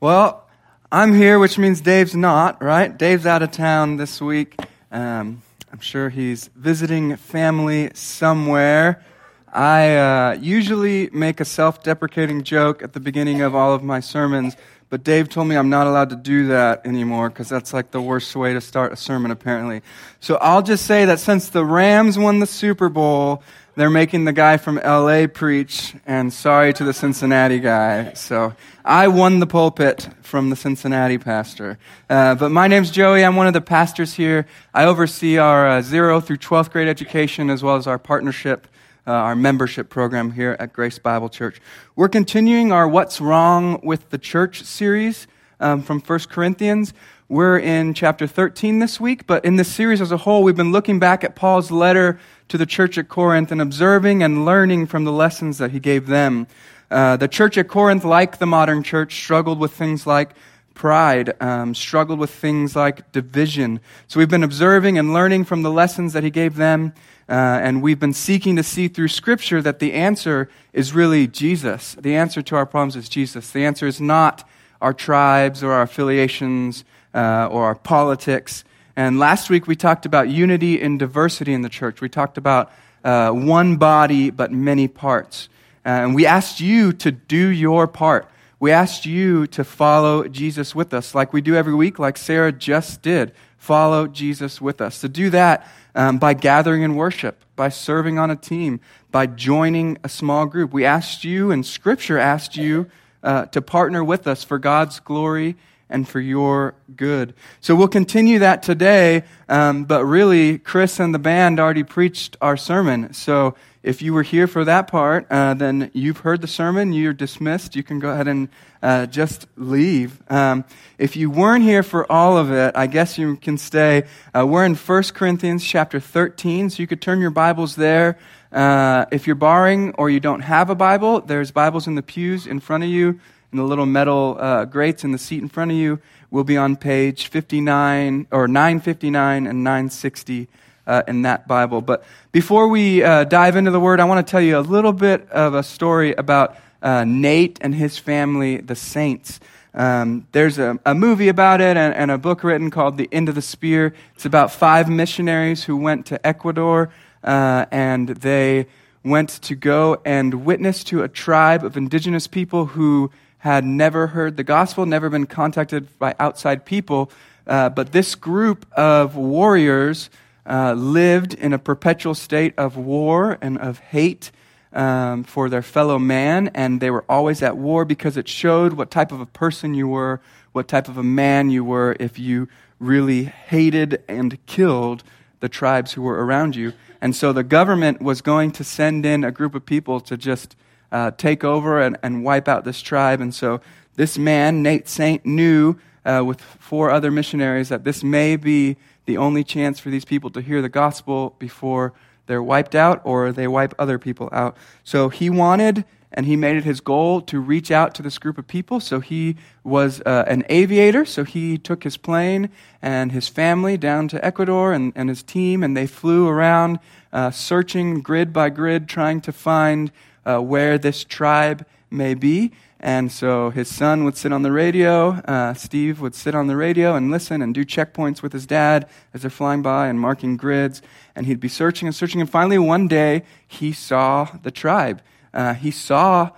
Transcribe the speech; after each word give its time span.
Well, 0.00 0.46
I'm 0.92 1.12
here, 1.12 1.40
which 1.40 1.58
means 1.58 1.80
Dave's 1.80 2.14
not, 2.14 2.62
right? 2.62 2.96
Dave's 2.96 3.26
out 3.26 3.42
of 3.42 3.50
town 3.50 3.96
this 3.96 4.20
week. 4.20 4.54
Um, 4.92 5.42
I'm 5.72 5.80
sure 5.80 6.08
he's 6.08 6.50
visiting 6.54 7.16
family 7.16 7.90
somewhere. 7.94 9.04
I 9.52 9.96
uh, 9.96 10.36
usually 10.40 11.10
make 11.12 11.40
a 11.40 11.44
self 11.44 11.82
deprecating 11.82 12.44
joke 12.44 12.80
at 12.80 12.92
the 12.92 13.00
beginning 13.00 13.40
of 13.40 13.56
all 13.56 13.74
of 13.74 13.82
my 13.82 13.98
sermons, 13.98 14.56
but 14.88 15.02
Dave 15.02 15.30
told 15.30 15.48
me 15.48 15.56
I'm 15.56 15.68
not 15.68 15.88
allowed 15.88 16.10
to 16.10 16.16
do 16.16 16.46
that 16.46 16.86
anymore 16.86 17.28
because 17.28 17.48
that's 17.48 17.74
like 17.74 17.90
the 17.90 18.00
worst 18.00 18.36
way 18.36 18.52
to 18.52 18.60
start 18.60 18.92
a 18.92 18.96
sermon, 18.96 19.32
apparently. 19.32 19.82
So 20.20 20.36
I'll 20.36 20.62
just 20.62 20.86
say 20.86 21.06
that 21.06 21.18
since 21.18 21.48
the 21.48 21.64
Rams 21.64 22.16
won 22.16 22.38
the 22.38 22.46
Super 22.46 22.88
Bowl, 22.88 23.42
they're 23.78 23.88
making 23.88 24.24
the 24.24 24.32
guy 24.32 24.56
from 24.56 24.74
LA 24.74 25.28
preach, 25.28 25.94
and 26.04 26.32
sorry 26.32 26.72
to 26.72 26.82
the 26.82 26.92
Cincinnati 26.92 27.60
guy. 27.60 28.12
So 28.14 28.52
I 28.84 29.06
won 29.06 29.38
the 29.38 29.46
pulpit 29.46 30.08
from 30.20 30.50
the 30.50 30.56
Cincinnati 30.56 31.16
pastor. 31.16 31.78
Uh, 32.10 32.34
but 32.34 32.48
my 32.48 32.66
name's 32.66 32.90
Joey. 32.90 33.24
I'm 33.24 33.36
one 33.36 33.46
of 33.46 33.52
the 33.52 33.60
pastors 33.60 34.14
here. 34.14 34.46
I 34.74 34.84
oversee 34.84 35.38
our 35.38 35.68
uh, 35.68 35.80
zero 35.80 36.20
through 36.20 36.38
12th 36.38 36.72
grade 36.72 36.88
education 36.88 37.50
as 37.50 37.62
well 37.62 37.76
as 37.76 37.86
our 37.86 38.00
partnership. 38.00 38.66
Uh, 39.06 39.12
our 39.12 39.36
membership 39.36 39.88
program 39.88 40.32
here 40.32 40.54
at 40.60 40.70
Grace 40.74 40.98
Bible 40.98 41.30
Church. 41.30 41.62
We're 41.96 42.10
continuing 42.10 42.72
our 42.72 42.86
What's 42.86 43.22
Wrong 43.22 43.80
with 43.82 44.10
the 44.10 44.18
Church 44.18 44.64
series 44.64 45.26
um, 45.60 45.82
from 45.82 46.00
1 46.00 46.18
Corinthians. 46.28 46.92
We're 47.30 47.58
in 47.58 47.92
chapter 47.92 48.26
13 48.26 48.78
this 48.78 48.98
week, 48.98 49.26
but 49.26 49.44
in 49.44 49.56
this 49.56 49.70
series 49.70 50.00
as 50.00 50.10
a 50.10 50.16
whole, 50.16 50.42
we've 50.42 50.56
been 50.56 50.72
looking 50.72 50.98
back 50.98 51.22
at 51.22 51.36
Paul's 51.36 51.70
letter 51.70 52.18
to 52.48 52.56
the 52.56 52.64
church 52.64 52.96
at 52.96 53.10
Corinth 53.10 53.52
and 53.52 53.60
observing 53.60 54.22
and 54.22 54.46
learning 54.46 54.86
from 54.86 55.04
the 55.04 55.12
lessons 55.12 55.58
that 55.58 55.72
he 55.72 55.78
gave 55.78 56.06
them. 56.06 56.46
Uh, 56.90 57.18
the 57.18 57.28
church 57.28 57.58
at 57.58 57.68
Corinth, 57.68 58.02
like 58.02 58.38
the 58.38 58.46
modern 58.46 58.82
church, 58.82 59.14
struggled 59.14 59.58
with 59.58 59.74
things 59.74 60.06
like 60.06 60.30
pride, 60.72 61.34
um, 61.42 61.74
struggled 61.74 62.18
with 62.18 62.30
things 62.30 62.74
like 62.74 63.12
division. 63.12 63.80
So 64.06 64.20
we've 64.20 64.30
been 64.30 64.42
observing 64.42 64.96
and 64.96 65.12
learning 65.12 65.44
from 65.44 65.62
the 65.62 65.70
lessons 65.70 66.14
that 66.14 66.24
he 66.24 66.30
gave 66.30 66.56
them, 66.56 66.94
uh, 67.28 67.32
and 67.34 67.82
we've 67.82 68.00
been 68.00 68.14
seeking 68.14 68.56
to 68.56 68.62
see 68.62 68.88
through 68.88 69.08
Scripture 69.08 69.60
that 69.60 69.80
the 69.80 69.92
answer 69.92 70.48
is 70.72 70.94
really 70.94 71.26
Jesus. 71.26 71.94
The 72.00 72.16
answer 72.16 72.40
to 72.40 72.56
our 72.56 72.64
problems 72.64 72.96
is 72.96 73.06
Jesus. 73.06 73.50
The 73.50 73.66
answer 73.66 73.86
is 73.86 74.00
not 74.00 74.48
our 74.80 74.94
tribes 74.94 75.62
or 75.62 75.72
our 75.72 75.82
affiliations 75.82 76.84
uh, 77.14 77.48
or 77.50 77.64
our 77.64 77.74
politics. 77.74 78.64
And 78.96 79.18
last 79.18 79.50
week 79.50 79.66
we 79.66 79.76
talked 79.76 80.06
about 80.06 80.28
unity 80.28 80.80
and 80.80 80.98
diversity 80.98 81.52
in 81.52 81.62
the 81.62 81.68
church. 81.68 82.00
We 82.00 82.08
talked 82.08 82.38
about 82.38 82.72
uh, 83.04 83.30
one 83.30 83.76
body 83.76 84.30
but 84.30 84.52
many 84.52 84.88
parts. 84.88 85.48
Uh, 85.86 85.90
and 85.90 86.14
we 86.14 86.26
asked 86.26 86.60
you 86.60 86.92
to 86.92 87.12
do 87.12 87.48
your 87.48 87.86
part. 87.86 88.28
We 88.60 88.72
asked 88.72 89.06
you 89.06 89.46
to 89.48 89.62
follow 89.62 90.26
Jesus 90.26 90.74
with 90.74 90.92
us, 90.92 91.14
like 91.14 91.32
we 91.32 91.40
do 91.40 91.54
every 91.54 91.74
week, 91.74 91.98
like 91.98 92.16
Sarah 92.16 92.50
just 92.50 93.02
did. 93.02 93.32
Follow 93.56 94.08
Jesus 94.08 94.60
with 94.60 94.80
us. 94.80 95.00
To 95.00 95.08
do 95.08 95.30
that 95.30 95.68
um, 95.94 96.18
by 96.18 96.34
gathering 96.34 96.82
in 96.82 96.96
worship, 96.96 97.44
by 97.54 97.68
serving 97.68 98.18
on 98.18 98.30
a 98.30 98.36
team, 98.36 98.80
by 99.10 99.26
joining 99.26 99.96
a 100.02 100.08
small 100.08 100.46
group. 100.46 100.72
We 100.72 100.84
asked 100.84 101.24
you, 101.24 101.52
and 101.52 101.64
Scripture 101.64 102.18
asked 102.18 102.56
you 102.56 102.90
uh, 103.22 103.46
to 103.46 103.62
partner 103.62 104.02
with 104.02 104.26
us 104.26 104.42
for 104.42 104.58
God's 104.58 105.00
glory 105.00 105.56
and 105.90 106.08
for 106.08 106.20
your 106.20 106.74
good. 106.96 107.34
So 107.60 107.74
we'll 107.74 107.88
continue 107.88 108.38
that 108.40 108.62
today, 108.62 109.24
um, 109.48 109.84
but 109.84 110.04
really, 110.04 110.58
Chris 110.58 111.00
and 111.00 111.14
the 111.14 111.18
band 111.18 111.58
already 111.58 111.82
preached 111.82 112.36
our 112.40 112.56
sermon. 112.56 113.12
So 113.12 113.54
if 113.82 114.02
you 114.02 114.12
were 114.12 114.22
here 114.22 114.46
for 114.46 114.64
that 114.64 114.88
part, 114.88 115.26
uh, 115.30 115.54
then 115.54 115.90
you've 115.94 116.18
heard 116.18 116.40
the 116.40 116.48
sermon, 116.48 116.92
you're 116.92 117.12
dismissed. 117.12 117.76
You 117.76 117.82
can 117.82 118.00
go 118.00 118.10
ahead 118.10 118.28
and 118.28 118.48
uh, 118.82 119.06
just 119.06 119.46
leave. 119.56 120.20
Um, 120.30 120.64
if 120.98 121.16
you 121.16 121.30
weren't 121.30 121.62
here 121.62 121.82
for 121.82 122.10
all 122.10 122.36
of 122.36 122.50
it, 122.50 122.76
I 122.76 122.86
guess 122.86 123.16
you 123.16 123.36
can 123.36 123.56
stay. 123.56 124.04
Uh, 124.36 124.46
we're 124.46 124.64
in 124.64 124.74
1 124.74 125.02
Corinthians 125.14 125.64
chapter 125.64 126.00
13, 126.00 126.70
so 126.70 126.82
you 126.82 126.86
could 126.86 127.00
turn 127.00 127.20
your 127.20 127.30
Bibles 127.30 127.76
there. 127.76 128.18
Uh, 128.50 129.06
if 129.12 129.26
you're 129.26 129.36
borrowing 129.36 129.94
or 129.94 130.10
you 130.10 130.20
don't 130.20 130.40
have 130.40 130.70
a 130.70 130.74
Bible, 130.74 131.20
there's 131.20 131.50
Bibles 131.50 131.86
in 131.86 131.94
the 131.94 132.02
pews 132.02 132.46
in 132.46 132.60
front 132.60 132.82
of 132.82 132.90
you 132.90 133.20
and 133.50 133.58
the 133.58 133.64
little 133.64 133.86
metal 133.86 134.36
uh, 134.38 134.64
grates 134.66 135.04
in 135.04 135.12
the 135.12 135.18
seat 135.18 135.40
in 135.42 135.48
front 135.48 135.70
of 135.70 135.76
you 135.76 136.00
will 136.30 136.44
be 136.44 136.56
on 136.56 136.76
page 136.76 137.28
59 137.28 138.26
or 138.30 138.46
959 138.46 139.46
and 139.46 139.64
960 139.64 140.48
uh, 140.86 141.02
in 141.08 141.22
that 141.22 141.48
Bible. 141.48 141.80
But 141.80 142.04
before 142.32 142.68
we 142.68 143.02
uh, 143.02 143.24
dive 143.24 143.56
into 143.56 143.70
the 143.70 143.80
Word, 143.80 144.00
I 144.00 144.04
want 144.04 144.26
to 144.26 144.30
tell 144.30 144.40
you 144.40 144.58
a 144.58 144.60
little 144.60 144.92
bit 144.92 145.30
of 145.30 145.54
a 145.54 145.62
story 145.62 146.12
about 146.12 146.56
uh, 146.82 147.04
Nate 147.04 147.58
and 147.60 147.74
his 147.74 147.98
family, 147.98 148.58
the 148.58 148.76
Saints. 148.76 149.40
Um, 149.74 150.26
there's 150.32 150.58
a, 150.58 150.78
a, 150.84 150.94
movie 150.94 151.28
about 151.28 151.60
it 151.60 151.76
and, 151.76 151.94
and, 151.94 152.10
a 152.10 152.18
book 152.18 152.42
written 152.42 152.70
called 152.70 152.96
The 152.96 153.08
End 153.12 153.28
of 153.28 153.34
the 153.34 153.42
Spear. 153.42 153.94
It's 154.14 154.24
about 154.24 154.50
five 154.50 154.88
missionaries 154.88 155.64
who 155.64 155.76
went 155.76 156.06
to 156.06 156.26
Ecuador 156.26 156.90
uh, 157.22 157.66
and 157.70 158.08
they 158.08 158.66
went 159.04 159.28
to 159.42 159.54
go 159.54 160.00
and 160.04 160.46
witness 160.46 160.82
to 160.84 161.02
a 161.02 161.08
tribe 161.08 161.64
of 161.64 161.76
indigenous 161.76 162.26
people 162.26 162.66
who 162.66 163.10
had 163.38 163.64
never 163.64 164.08
heard 164.08 164.36
the 164.36 164.44
gospel, 164.44 164.86
never 164.86 165.08
been 165.08 165.26
contacted 165.26 165.98
by 165.98 166.14
outside 166.18 166.64
people. 166.64 167.10
Uh, 167.46 167.68
but 167.68 167.92
this 167.92 168.14
group 168.14 168.66
of 168.72 169.16
warriors 169.16 170.10
uh, 170.46 170.72
lived 170.72 171.34
in 171.34 171.52
a 171.52 171.58
perpetual 171.58 172.14
state 172.14 172.54
of 172.58 172.76
war 172.76 173.38
and 173.40 173.58
of 173.58 173.78
hate 173.78 174.30
um, 174.72 175.24
for 175.24 175.48
their 175.48 175.62
fellow 175.62 175.98
man, 175.98 176.48
and 176.54 176.80
they 176.80 176.90
were 176.90 177.04
always 177.08 177.42
at 177.42 177.56
war 177.56 177.84
because 177.84 178.16
it 178.16 178.28
showed 178.28 178.74
what 178.74 178.90
type 178.90 179.12
of 179.12 179.20
a 179.20 179.26
person 179.26 179.74
you 179.74 179.88
were, 179.88 180.20
what 180.52 180.68
type 180.68 180.88
of 180.88 180.98
a 180.98 181.02
man 181.02 181.50
you 181.50 181.64
were, 181.64 181.96
if 181.98 182.18
you 182.18 182.48
really 182.78 183.24
hated 183.24 184.02
and 184.08 184.44
killed 184.46 185.02
the 185.40 185.48
tribes 185.48 185.92
who 185.92 186.02
were 186.02 186.24
around 186.24 186.56
you. 186.56 186.72
And 187.00 187.14
so 187.14 187.32
the 187.32 187.44
government 187.44 188.02
was 188.02 188.20
going 188.20 188.50
to 188.52 188.64
send 188.64 189.06
in 189.06 189.24
a 189.24 189.30
group 189.30 189.54
of 189.54 189.64
people 189.64 190.00
to 190.00 190.16
just 190.16 190.56
uh, 190.92 191.10
take 191.12 191.44
over 191.44 191.80
and, 191.80 191.96
and 192.02 192.24
wipe 192.24 192.48
out 192.48 192.64
this 192.64 192.80
tribe. 192.80 193.20
And 193.20 193.34
so 193.34 193.60
this 193.96 194.18
man, 194.18 194.62
Nate 194.62 194.88
Saint, 194.88 195.26
knew 195.26 195.76
uh, 196.04 196.22
with 196.24 196.40
four 196.40 196.90
other 196.90 197.10
missionaries 197.10 197.68
that 197.68 197.84
this 197.84 198.02
may 198.02 198.36
be 198.36 198.76
the 199.06 199.16
only 199.16 199.44
chance 199.44 199.78
for 199.80 199.90
these 199.90 200.04
people 200.04 200.30
to 200.30 200.40
hear 200.40 200.62
the 200.62 200.68
gospel 200.68 201.34
before 201.38 201.92
they're 202.26 202.42
wiped 202.42 202.74
out 202.74 203.00
or 203.04 203.32
they 203.32 203.48
wipe 203.48 203.74
other 203.78 203.98
people 203.98 204.28
out. 204.32 204.56
So 204.84 205.08
he 205.08 205.30
wanted 205.30 205.84
and 206.12 206.24
he 206.24 206.36
made 206.36 206.56
it 206.56 206.64
his 206.64 206.80
goal 206.80 207.20
to 207.22 207.38
reach 207.38 207.70
out 207.70 207.94
to 207.94 208.02
this 208.02 208.18
group 208.18 208.38
of 208.38 208.46
people. 208.46 208.80
So 208.80 209.00
he 209.00 209.36
was 209.62 210.00
uh, 210.06 210.24
an 210.26 210.44
aviator. 210.48 211.04
So 211.04 211.24
he 211.24 211.58
took 211.58 211.84
his 211.84 211.96
plane 211.96 212.50
and 212.80 213.12
his 213.12 213.28
family 213.28 213.76
down 213.76 214.08
to 214.08 214.24
Ecuador 214.24 214.72
and, 214.72 214.92
and 214.96 215.08
his 215.08 215.22
team, 215.22 215.62
and 215.62 215.76
they 215.76 215.86
flew 215.86 216.26
around 216.26 216.78
uh, 217.12 217.30
searching 217.30 218.00
grid 218.00 218.32
by 218.32 218.48
grid, 218.48 218.88
trying 218.88 219.20
to 219.22 219.32
find 219.32 219.90
uh, 220.28 220.40
where 220.40 220.78
this 220.78 221.04
tribe 221.04 221.66
may 221.90 222.14
be. 222.14 222.52
And 222.80 223.10
so 223.10 223.50
his 223.50 223.68
son 223.68 224.04
would 224.04 224.16
sit 224.16 224.32
on 224.32 224.42
the 224.42 224.52
radio. 224.52 225.10
Uh, 225.10 225.54
Steve 225.54 226.00
would 226.00 226.14
sit 226.14 226.34
on 226.34 226.46
the 226.46 226.56
radio 226.56 226.94
and 226.94 227.10
listen 227.10 227.42
and 227.42 227.52
do 227.52 227.64
checkpoints 227.64 228.22
with 228.22 228.32
his 228.32 228.46
dad 228.46 228.88
as 229.12 229.22
they're 229.22 229.30
flying 229.30 229.62
by 229.62 229.88
and 229.88 229.98
marking 229.98 230.36
grids. 230.36 230.80
And 231.16 231.26
he'd 231.26 231.40
be 231.40 231.48
searching 231.48 231.88
and 231.88 231.94
searching. 231.94 232.20
And 232.20 232.30
finally, 232.30 232.58
one 232.58 232.86
day, 232.86 233.24
he 233.46 233.72
saw 233.72 234.28
the 234.42 234.52
tribe. 234.52 235.02
Uh, 235.34 235.54
he 235.54 235.72
saw 235.72 236.30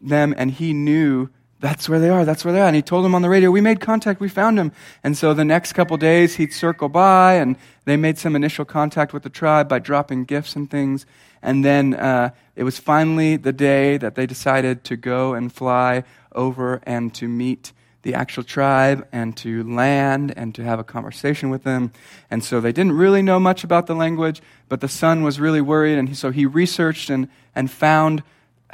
them 0.00 0.34
and 0.36 0.50
he 0.50 0.72
knew 0.72 1.28
that's 1.64 1.88
where 1.88 1.98
they 1.98 2.10
are. 2.10 2.26
That's 2.26 2.44
where 2.44 2.52
they 2.52 2.60
are. 2.60 2.66
And 2.66 2.76
he 2.76 2.82
told 2.82 3.06
them 3.06 3.14
on 3.14 3.22
the 3.22 3.30
radio, 3.30 3.50
we 3.50 3.62
made 3.62 3.80
contact. 3.80 4.20
We 4.20 4.28
found 4.28 4.58
him. 4.58 4.70
And 5.02 5.16
so 5.16 5.32
the 5.32 5.46
next 5.46 5.72
couple 5.72 5.96
days, 5.96 6.36
he'd 6.36 6.52
circle 6.52 6.90
by 6.90 7.36
and 7.36 7.56
they 7.86 7.96
made 7.96 8.18
some 8.18 8.36
initial 8.36 8.66
contact 8.66 9.14
with 9.14 9.22
the 9.22 9.30
tribe 9.30 9.66
by 9.66 9.78
dropping 9.78 10.24
gifts 10.24 10.56
and 10.56 10.70
things. 10.70 11.06
And 11.40 11.64
then 11.64 11.94
uh, 11.94 12.32
it 12.54 12.64
was 12.64 12.78
finally 12.78 13.38
the 13.38 13.52
day 13.54 13.96
that 13.96 14.14
they 14.14 14.26
decided 14.26 14.84
to 14.84 14.96
go 14.96 15.32
and 15.32 15.50
fly 15.50 16.04
over 16.32 16.82
and 16.82 17.14
to 17.14 17.28
meet 17.28 17.72
the 18.02 18.12
actual 18.12 18.44
tribe 18.44 19.08
and 19.10 19.34
to 19.38 19.64
land 19.64 20.34
and 20.36 20.54
to 20.56 20.62
have 20.64 20.78
a 20.78 20.84
conversation 20.84 21.48
with 21.48 21.62
them. 21.62 21.92
And 22.30 22.44
so 22.44 22.60
they 22.60 22.72
didn't 22.72 22.92
really 22.92 23.22
know 23.22 23.40
much 23.40 23.64
about 23.64 23.86
the 23.86 23.94
language, 23.94 24.42
but 24.68 24.82
the 24.82 24.88
son 24.88 25.22
was 25.22 25.40
really 25.40 25.62
worried. 25.62 25.96
And 25.96 26.14
so 26.14 26.30
he 26.30 26.44
researched 26.44 27.08
and, 27.08 27.26
and 27.54 27.70
found 27.70 28.22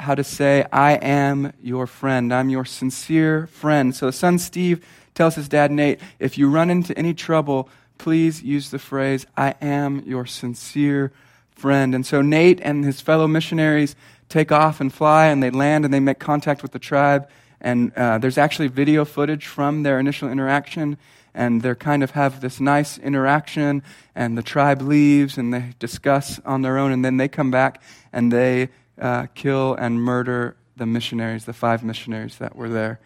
how 0.01 0.15
to 0.15 0.23
say, 0.23 0.65
I 0.71 0.93
am 0.93 1.53
your 1.61 1.87
friend. 1.87 2.33
I'm 2.33 2.49
your 2.49 2.65
sincere 2.65 3.47
friend. 3.47 3.95
So 3.95 4.11
son, 4.11 4.39
Steve, 4.39 4.85
tells 5.13 5.35
his 5.35 5.47
dad, 5.47 5.71
Nate, 5.71 5.99
if 6.19 6.37
you 6.37 6.49
run 6.49 6.69
into 6.69 6.97
any 6.97 7.13
trouble, 7.13 7.69
please 7.97 8.41
use 8.41 8.71
the 8.71 8.79
phrase, 8.79 9.25
I 9.37 9.55
am 9.61 10.03
your 10.05 10.25
sincere 10.25 11.11
friend. 11.51 11.93
And 11.93 12.05
so 12.05 12.21
Nate 12.21 12.59
and 12.61 12.83
his 12.83 12.99
fellow 13.01 13.27
missionaries 13.27 13.95
take 14.27 14.51
off 14.51 14.81
and 14.81 14.91
fly, 14.91 15.27
and 15.27 15.43
they 15.43 15.51
land 15.51 15.85
and 15.85 15.93
they 15.93 15.99
make 15.99 16.19
contact 16.19 16.63
with 16.63 16.71
the 16.71 16.79
tribe. 16.79 17.29
And 17.59 17.93
uh, 17.95 18.17
there's 18.17 18.39
actually 18.39 18.69
video 18.69 19.05
footage 19.05 19.45
from 19.45 19.83
their 19.83 19.99
initial 19.99 20.31
interaction, 20.31 20.97
and 21.33 21.61
they 21.61 21.75
kind 21.75 22.01
of 22.01 22.11
have 22.11 22.41
this 22.41 22.59
nice 22.59 22.97
interaction. 22.97 23.83
And 24.15 24.37
the 24.37 24.43
tribe 24.43 24.81
leaves, 24.81 25.37
and 25.37 25.53
they 25.53 25.73
discuss 25.77 26.39
on 26.43 26.63
their 26.63 26.77
own, 26.79 26.91
and 26.91 27.05
then 27.05 27.17
they 27.17 27.27
come 27.27 27.51
back 27.51 27.81
and 28.11 28.31
they 28.31 28.69
uh, 29.01 29.25
kill 29.35 29.75
and 29.75 30.01
murder 30.01 30.55
the 30.77 30.85
missionaries, 30.85 31.43
the 31.43 31.53
five 31.53 31.83
missionaries 31.83 32.37
that 32.37 32.55
were 32.55 32.69
there. 32.69 32.99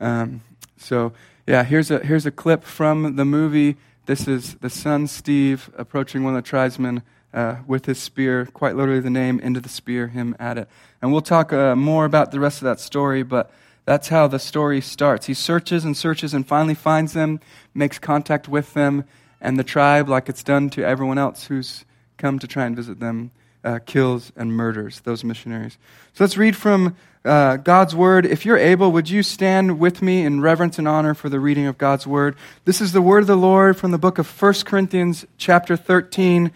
Um, 0.00 0.40
So, 0.82 1.12
yeah, 1.46 1.62
here's 1.62 1.92
a, 1.92 2.00
here's 2.00 2.26
a 2.26 2.32
clip 2.32 2.64
from 2.64 3.14
the 3.14 3.24
movie. 3.24 3.76
This 4.06 4.26
is 4.26 4.54
the 4.54 4.68
son, 4.68 5.06
Steve, 5.06 5.70
approaching 5.78 6.24
one 6.24 6.34
of 6.36 6.42
the 6.42 6.48
tribesmen 6.48 7.02
uh, 7.32 7.56
with 7.68 7.86
his 7.86 7.98
spear, 7.98 8.46
quite 8.46 8.74
literally 8.74 9.00
the 9.00 9.10
name, 9.10 9.38
into 9.38 9.60
the 9.60 9.68
spear, 9.68 10.08
him 10.08 10.34
at 10.40 10.58
it. 10.58 10.68
And 11.00 11.12
we'll 11.12 11.20
talk 11.22 11.52
uh, 11.52 11.76
more 11.76 12.04
about 12.04 12.32
the 12.32 12.40
rest 12.40 12.62
of 12.62 12.64
that 12.64 12.80
story, 12.80 13.22
but 13.22 13.52
that's 13.84 14.08
how 14.08 14.26
the 14.26 14.38
story 14.38 14.80
starts. 14.80 15.26
He 15.26 15.34
searches 15.34 15.84
and 15.84 15.96
searches 15.96 16.34
and 16.34 16.46
finally 16.46 16.74
finds 16.74 17.12
them, 17.12 17.38
makes 17.74 17.98
contact 18.00 18.48
with 18.48 18.74
them, 18.74 19.04
and 19.40 19.56
the 19.56 19.64
tribe, 19.64 20.08
like 20.08 20.28
it's 20.28 20.42
done 20.42 20.68
to 20.70 20.84
everyone 20.84 21.18
else 21.18 21.46
who's 21.46 21.84
come 22.16 22.38
to 22.40 22.46
try 22.46 22.66
and 22.66 22.76
visit 22.76 22.98
them, 22.98 23.30
uh, 23.64 23.78
kills 23.84 24.32
and 24.36 24.52
murders 24.52 25.00
those 25.00 25.24
missionaries. 25.24 25.78
So 26.14 26.24
let's 26.24 26.36
read 26.36 26.56
from 26.56 26.96
uh, 27.24 27.56
God's 27.56 27.94
word. 27.94 28.26
If 28.26 28.44
you're 28.44 28.58
able, 28.58 28.92
would 28.92 29.08
you 29.08 29.22
stand 29.22 29.78
with 29.78 30.02
me 30.02 30.24
in 30.24 30.40
reverence 30.40 30.78
and 30.78 30.88
honor 30.88 31.14
for 31.14 31.28
the 31.28 31.40
reading 31.40 31.66
of 31.66 31.78
God's 31.78 32.06
word? 32.06 32.36
This 32.64 32.80
is 32.80 32.92
the 32.92 33.02
word 33.02 33.20
of 33.20 33.26
the 33.28 33.36
Lord 33.36 33.76
from 33.76 33.92
the 33.92 33.98
book 33.98 34.18
of 34.18 34.42
1 34.42 34.54
Corinthians, 34.64 35.24
chapter 35.38 35.76
13, 35.76 36.50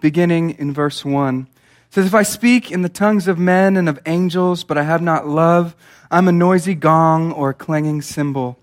beginning 0.00 0.50
in 0.58 0.72
verse 0.72 1.04
1. 1.04 1.48
It 1.88 1.94
says, 1.94 2.06
If 2.06 2.14
I 2.14 2.22
speak 2.22 2.70
in 2.70 2.82
the 2.82 2.88
tongues 2.88 3.28
of 3.28 3.38
men 3.38 3.76
and 3.76 3.88
of 3.88 3.98
angels, 4.06 4.62
but 4.64 4.76
I 4.76 4.82
have 4.82 5.02
not 5.02 5.26
love, 5.26 5.74
I'm 6.10 6.28
a 6.28 6.32
noisy 6.32 6.74
gong 6.74 7.32
or 7.32 7.50
a 7.50 7.54
clanging 7.54 8.02
cymbal. 8.02 8.58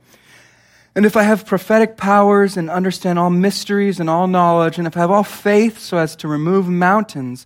And 0.96 1.06
if 1.06 1.16
I 1.16 1.24
have 1.24 1.46
prophetic 1.46 1.96
powers 1.96 2.58
and 2.58 2.70
understand 2.72 3.20
all 3.20 3.30
mysteries 3.30 4.00
and 4.00 4.10
all 4.10 4.26
knowledge, 4.26 4.80
and 4.80 4.88
if 4.88 4.98
I 4.98 5.02
have 5.02 5.12
all 5.12 5.24
faith 5.24 5.78
so 5.78 5.98
as 5.98 6.16
to 6.18 6.28
remove 6.28 6.68
mountains, 6.68 7.46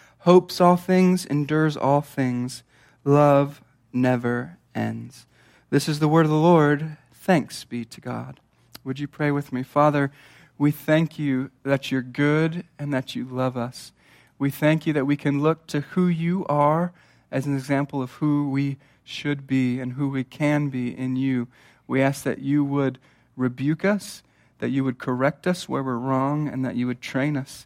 hopes 0.21 0.61
all 0.61 0.77
things, 0.77 1.25
endures 1.25 1.75
all 1.75 2.01
things. 2.01 2.63
Love 3.03 3.61
never 3.91 4.57
ends. 4.75 5.25
This 5.71 5.89
is 5.89 5.99
the 5.99 6.07
word 6.07 6.25
of 6.25 6.31
the 6.31 6.37
Lord. 6.37 6.97
Thanks 7.13 7.63
be 7.63 7.85
to 7.85 8.01
God. 8.01 8.39
Would 8.83 8.99
you 8.99 9.07
pray 9.07 9.31
with 9.31 9.51
me? 9.51 9.63
Father, 9.63 10.11
we 10.57 10.69
thank 10.69 11.17
you 11.17 11.49
that 11.63 11.91
you're 11.91 12.03
good 12.03 12.65
and 12.77 12.93
that 12.93 13.15
you 13.15 13.25
love 13.25 13.57
us. 13.57 13.91
We 14.37 14.51
thank 14.51 14.85
you 14.85 14.93
that 14.93 15.07
we 15.07 15.17
can 15.17 15.41
look 15.41 15.65
to 15.67 15.81
who 15.81 16.07
you 16.07 16.45
are 16.47 16.93
as 17.31 17.47
an 17.47 17.55
example 17.55 18.01
of 18.01 18.13
who 18.13 18.49
we 18.49 18.77
should 19.03 19.47
be 19.47 19.79
and 19.79 19.93
who 19.93 20.09
we 20.09 20.23
can 20.23 20.69
be 20.69 20.95
in 20.95 21.15
you. 21.15 21.47
We 21.87 22.01
ask 22.01 22.23
that 22.23 22.39
you 22.39 22.63
would 22.63 22.99
rebuke 23.35 23.83
us, 23.83 24.21
that 24.59 24.69
you 24.69 24.83
would 24.83 24.99
correct 24.99 25.47
us 25.47 25.67
where 25.67 25.81
we're 25.81 25.97
wrong, 25.97 26.47
and 26.47 26.63
that 26.63 26.75
you 26.75 26.85
would 26.85 27.01
train 27.01 27.35
us 27.35 27.65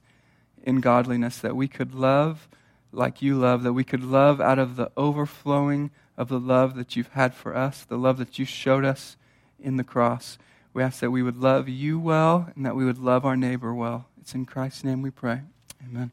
in 0.66 0.82
godliness, 0.82 1.38
that 1.40 1.56
we 1.56 1.68
could 1.68 1.94
love 1.94 2.48
like 2.92 3.22
you 3.22 3.36
love, 3.36 3.64
that 3.64 3.74
we 3.74 3.84
could 3.84 4.04
love 4.04 4.40
out 4.42 4.60
of 4.60 4.76
the 4.76 4.92
overflowing 4.98 5.92
of 6.18 6.30
the 6.30 6.40
love 6.40 6.76
that 6.76 6.96
you've 6.96 7.10
had 7.10 7.34
for 7.34 7.56
us, 7.56 7.84
the 7.84 7.98
love 7.98 8.18
that 8.18 8.40
you 8.40 8.46
showed 8.46 8.86
us 8.86 9.18
in 9.60 9.78
the 9.78 9.84
cross. 9.84 10.38
We 10.74 10.84
ask 10.84 11.00
that 11.00 11.12
we 11.12 11.24
would 11.24 11.38
love 11.38 11.70
you 11.70 12.00
well 12.00 12.50
and 12.56 12.66
that 12.66 12.76
we 12.76 12.86
would 12.86 12.98
love 12.98 13.26
our 13.26 13.38
neighbor 13.38 13.74
well. 13.74 14.08
It's 14.22 14.34
in 14.34 14.46
Christ's 14.46 14.84
name 14.84 15.02
we 15.02 15.12
pray. 15.12 15.42
Amen. 15.90 16.12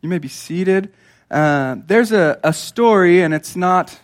You 0.00 0.08
may 0.08 0.18
be 0.18 0.28
seated. 0.28 0.92
Uh, 1.30 1.76
there's 1.86 2.12
a, 2.12 2.38
a 2.44 2.52
story, 2.52 3.22
and 3.22 3.34
it's 3.34 3.56
not, 3.56 3.98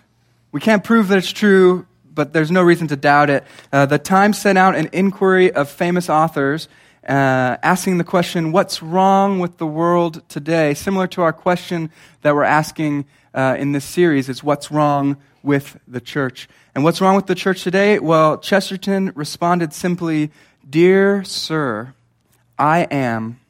we 0.51 0.61
can't 0.61 0.83
prove 0.83 1.09
that 1.09 1.19
it's 1.19 1.31
true, 1.31 1.87
but 2.13 2.33
there's 2.33 2.51
no 2.51 2.63
reason 2.63 2.89
to 2.89 2.97
doubt 2.97 3.31
it. 3.31 3.45
Uh, 3.73 3.87
the 3.87 3.99
Times 3.99 4.39
sent 4.39 4.59
out 4.59 4.75
an 4.75 4.91
inquiry 4.93 5.53
of 5.53 5.71
famous 5.71 6.11
authors 6.11 6.69
uh, 7.09 7.57
asking 7.63 7.99
the 7.99 8.05
question, 8.05 8.53
What's 8.53 8.83
wrong 8.83 9.39
with 9.39 9.59
the 9.59 9.67
world 9.67 10.23
today? 10.29 10.75
Similar 10.75 11.07
to 11.09 11.23
our 11.23 11.33
question 11.33 11.91
that 12.23 12.35
we're 12.35 12.45
asking 12.45 13.07
uh, 13.35 13.57
in 13.59 13.73
this 13.73 13.85
series, 13.85 14.29
is 14.29 14.45
what's 14.45 14.71
wrong 14.71 15.17
with 15.43 15.79
the 15.89 16.01
church? 16.01 16.49
And 16.75 16.85
what's 16.85 17.01
wrong 17.01 17.17
with 17.17 17.27
the 17.27 17.35
church 17.35 17.65
today? 17.65 17.99
Well, 17.99 18.39
Chesterton 18.39 19.13
responded 19.15 19.73
simply, 19.73 20.31
Dear 20.69 21.25
Sir, 21.25 21.95
I 22.59 22.81
am 22.91 23.41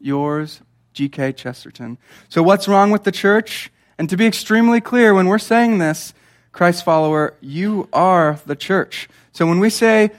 yours 0.00 0.60
G.K. 0.92 1.32
Chesterton. 1.34 1.96
So, 2.28 2.42
what's 2.42 2.66
wrong 2.66 2.90
with 2.90 3.04
the 3.04 3.12
church? 3.12 3.70
And 3.98 4.10
to 4.10 4.16
be 4.16 4.26
extremely 4.26 4.80
clear, 4.80 5.14
when 5.14 5.28
we're 5.28 5.38
saying 5.38 5.78
this, 5.78 6.12
Christ 6.50 6.84
follower, 6.84 7.34
you 7.40 7.88
are 7.92 8.40
the 8.46 8.56
church. 8.56 9.08
So, 9.32 9.46
when 9.46 9.60
we 9.60 9.70
say, 9.70 10.10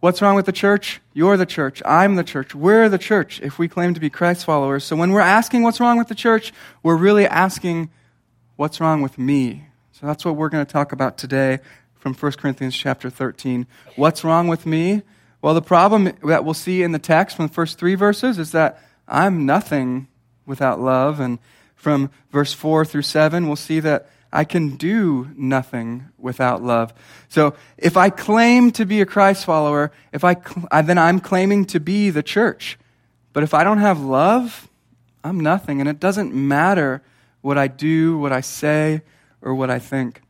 What's 0.00 0.22
wrong 0.22 0.36
with 0.36 0.46
the 0.46 0.52
church? 0.52 1.00
You're 1.12 1.36
the 1.36 1.44
church. 1.44 1.82
I'm 1.84 2.14
the 2.14 2.22
church. 2.22 2.54
We're 2.54 2.88
the 2.88 2.98
church 2.98 3.40
if 3.42 3.58
we 3.58 3.66
claim 3.66 3.94
to 3.94 4.00
be 4.00 4.08
Christ 4.08 4.44
followers. 4.44 4.84
So, 4.84 4.94
when 4.94 5.10
we're 5.10 5.18
asking 5.18 5.64
what's 5.64 5.80
wrong 5.80 5.98
with 5.98 6.06
the 6.06 6.14
church, 6.14 6.52
we're 6.84 6.96
really 6.96 7.26
asking, 7.26 7.90
What's 8.54 8.80
wrong 8.80 9.02
with 9.02 9.18
me? 9.18 9.66
So, 9.90 10.06
that's 10.06 10.24
what 10.24 10.36
we're 10.36 10.50
going 10.50 10.64
to 10.64 10.72
talk 10.72 10.92
about 10.92 11.18
today 11.18 11.58
from 11.96 12.14
1 12.14 12.32
Corinthians 12.32 12.76
chapter 12.76 13.10
13. 13.10 13.66
What's 13.96 14.22
wrong 14.22 14.46
with 14.46 14.66
me? 14.66 15.02
Well, 15.42 15.54
the 15.54 15.62
problem 15.62 16.12
that 16.22 16.44
we'll 16.44 16.54
see 16.54 16.84
in 16.84 16.92
the 16.92 17.00
text 17.00 17.36
from 17.36 17.48
the 17.48 17.52
first 17.52 17.76
three 17.76 17.96
verses 17.96 18.38
is 18.38 18.52
that 18.52 18.80
I'm 19.08 19.46
nothing 19.46 20.06
without 20.46 20.80
love. 20.80 21.18
And 21.18 21.40
from 21.74 22.12
verse 22.30 22.52
4 22.52 22.84
through 22.84 23.02
7, 23.02 23.48
we'll 23.48 23.56
see 23.56 23.80
that 23.80 24.08
I 24.32 24.44
can 24.44 24.76
do 24.76 25.30
nothing 25.36 26.08
without 26.18 26.62
love. 26.62 26.92
So 27.28 27.54
if 27.78 27.96
I 27.96 28.10
claim 28.10 28.70
to 28.72 28.84
be 28.84 29.00
a 29.00 29.06
Christ 29.06 29.44
follower, 29.44 29.90
if 30.12 30.22
I, 30.22 30.36
then 30.82 30.98
I'm 30.98 31.20
claiming 31.20 31.64
to 31.66 31.80
be 31.80 32.10
the 32.10 32.22
church. 32.22 32.78
But 33.32 33.42
if 33.42 33.54
I 33.54 33.64
don't 33.64 33.78
have 33.78 34.00
love, 34.00 34.68
I'm 35.24 35.40
nothing. 35.40 35.80
And 35.80 35.88
it 35.88 35.98
doesn't 35.98 36.34
matter 36.34 37.02
what 37.40 37.56
I 37.56 37.68
do, 37.68 38.18
what 38.18 38.32
I 38.32 38.40
say, 38.40 39.02
or 39.40 39.54
what 39.54 39.70
I 39.70 39.78
think. 39.78 40.20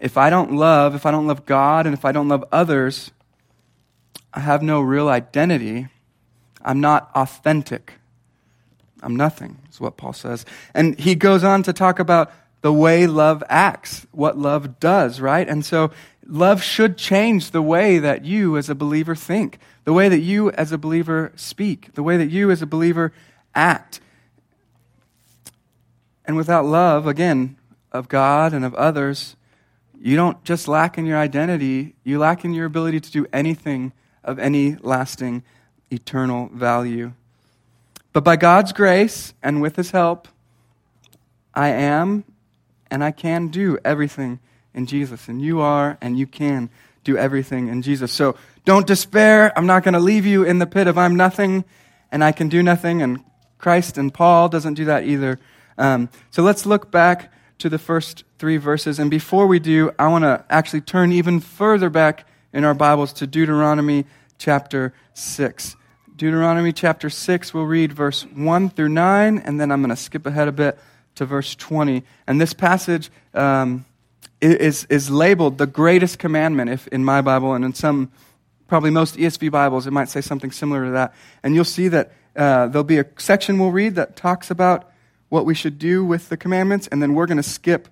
If 0.00 0.16
I 0.16 0.30
don't 0.30 0.52
love, 0.52 0.94
if 0.94 1.04
I 1.04 1.10
don't 1.10 1.26
love 1.26 1.44
God, 1.46 1.86
and 1.86 1.94
if 1.94 2.04
I 2.04 2.12
don't 2.12 2.28
love 2.28 2.44
others, 2.52 3.10
I 4.32 4.40
have 4.40 4.62
no 4.62 4.80
real 4.80 5.08
identity. 5.08 5.88
I'm 6.62 6.80
not 6.80 7.10
authentic. 7.14 7.94
I'm 9.02 9.14
nothing, 9.14 9.58
is 9.70 9.80
what 9.80 9.96
Paul 9.96 10.12
says. 10.12 10.46
And 10.74 10.98
he 10.98 11.14
goes 11.14 11.44
on 11.44 11.62
to 11.64 11.72
talk 11.72 11.98
about 11.98 12.32
the 12.66 12.72
way 12.72 13.06
love 13.06 13.44
acts, 13.48 14.08
what 14.10 14.36
love 14.36 14.80
does, 14.80 15.20
right? 15.20 15.48
And 15.48 15.64
so 15.64 15.92
love 16.26 16.64
should 16.64 16.98
change 16.98 17.52
the 17.52 17.62
way 17.62 18.00
that 18.00 18.24
you 18.24 18.56
as 18.56 18.68
a 18.68 18.74
believer 18.74 19.14
think, 19.14 19.60
the 19.84 19.92
way 19.92 20.08
that 20.08 20.18
you 20.18 20.50
as 20.50 20.72
a 20.72 20.76
believer 20.76 21.30
speak, 21.36 21.94
the 21.94 22.02
way 22.02 22.16
that 22.16 22.26
you 22.26 22.50
as 22.50 22.62
a 22.62 22.66
believer 22.66 23.12
act. 23.54 24.00
And 26.24 26.36
without 26.36 26.64
love, 26.64 27.06
again, 27.06 27.56
of 27.92 28.08
God 28.08 28.52
and 28.52 28.64
of 28.64 28.74
others, 28.74 29.36
you 29.96 30.16
don't 30.16 30.42
just 30.42 30.66
lack 30.66 30.98
in 30.98 31.06
your 31.06 31.18
identity, 31.18 31.94
you 32.02 32.18
lack 32.18 32.44
in 32.44 32.52
your 32.52 32.66
ability 32.66 32.98
to 32.98 33.12
do 33.12 33.28
anything 33.32 33.92
of 34.24 34.40
any 34.40 34.74
lasting, 34.80 35.44
eternal 35.92 36.50
value. 36.52 37.12
But 38.12 38.24
by 38.24 38.34
God's 38.34 38.72
grace 38.72 39.34
and 39.40 39.62
with 39.62 39.76
His 39.76 39.92
help, 39.92 40.26
I 41.54 41.68
am 41.68 42.24
and 42.90 43.02
I 43.02 43.10
can 43.10 43.48
do 43.48 43.78
everything 43.84 44.38
in 44.74 44.86
Jesus. 44.86 45.28
And 45.28 45.40
you 45.40 45.60
are 45.60 45.98
and 46.00 46.18
you 46.18 46.26
can 46.26 46.70
do 47.04 47.16
everything 47.16 47.68
in 47.68 47.82
Jesus. 47.82 48.12
So 48.12 48.36
don't 48.64 48.86
despair. 48.86 49.52
I'm 49.56 49.66
not 49.66 49.84
going 49.84 49.94
to 49.94 50.00
leave 50.00 50.26
you 50.26 50.44
in 50.44 50.58
the 50.58 50.66
pit 50.66 50.86
of 50.86 50.98
I'm 50.98 51.16
nothing 51.16 51.64
and 52.10 52.22
I 52.22 52.32
can 52.32 52.48
do 52.48 52.62
nothing. 52.62 53.02
And 53.02 53.22
Christ 53.58 53.96
and 53.96 54.12
Paul 54.12 54.48
doesn't 54.48 54.74
do 54.74 54.84
that 54.86 55.04
either. 55.04 55.38
Um, 55.78 56.08
so 56.30 56.42
let's 56.42 56.66
look 56.66 56.90
back 56.90 57.32
to 57.58 57.68
the 57.68 57.78
first 57.78 58.24
three 58.38 58.56
verses. 58.56 58.98
And 58.98 59.10
before 59.10 59.46
we 59.46 59.58
do, 59.58 59.92
I 59.98 60.08
want 60.08 60.24
to 60.24 60.44
actually 60.50 60.82
turn 60.82 61.12
even 61.12 61.40
further 61.40 61.88
back 61.88 62.26
in 62.52 62.64
our 62.64 62.74
Bibles 62.74 63.12
to 63.14 63.26
Deuteronomy 63.26 64.04
chapter 64.38 64.92
6. 65.14 65.76
Deuteronomy 66.16 66.72
chapter 66.72 67.10
6, 67.10 67.52
we'll 67.52 67.64
read 67.64 67.92
verse 67.92 68.22
1 68.22 68.70
through 68.70 68.88
9, 68.88 69.38
and 69.38 69.60
then 69.60 69.70
I'm 69.70 69.82
going 69.82 69.90
to 69.90 69.96
skip 69.96 70.24
ahead 70.24 70.48
a 70.48 70.52
bit 70.52 70.78
to 71.16 71.26
verse 71.26 71.54
20. 71.54 72.02
And 72.26 72.40
this 72.40 72.52
passage 72.52 73.10
um, 73.34 73.84
is, 74.40 74.84
is 74.84 75.10
labeled 75.10 75.58
the 75.58 75.66
greatest 75.66 76.18
commandment 76.18 76.70
if, 76.70 76.86
in 76.88 77.04
my 77.04 77.20
Bible, 77.20 77.54
and 77.54 77.64
in 77.64 77.74
some, 77.74 78.10
probably 78.68 78.90
most 78.90 79.16
ESV 79.16 79.50
Bibles, 79.50 79.86
it 79.86 79.92
might 79.92 80.08
say 80.08 80.20
something 80.20 80.52
similar 80.52 80.84
to 80.86 80.90
that. 80.92 81.14
And 81.42 81.54
you'll 81.54 81.64
see 81.64 81.88
that 81.88 82.12
uh, 82.36 82.68
there'll 82.68 82.84
be 82.84 82.98
a 82.98 83.06
section 83.18 83.58
we'll 83.58 83.72
read 83.72 83.94
that 83.96 84.16
talks 84.16 84.50
about 84.50 84.90
what 85.28 85.44
we 85.44 85.54
should 85.54 85.78
do 85.78 86.04
with 86.04 86.28
the 86.28 86.36
commandments, 86.36 86.86
and 86.88 87.02
then 87.02 87.14
we're 87.14 87.26
going 87.26 87.36
to 87.36 87.42
skip 87.42 87.88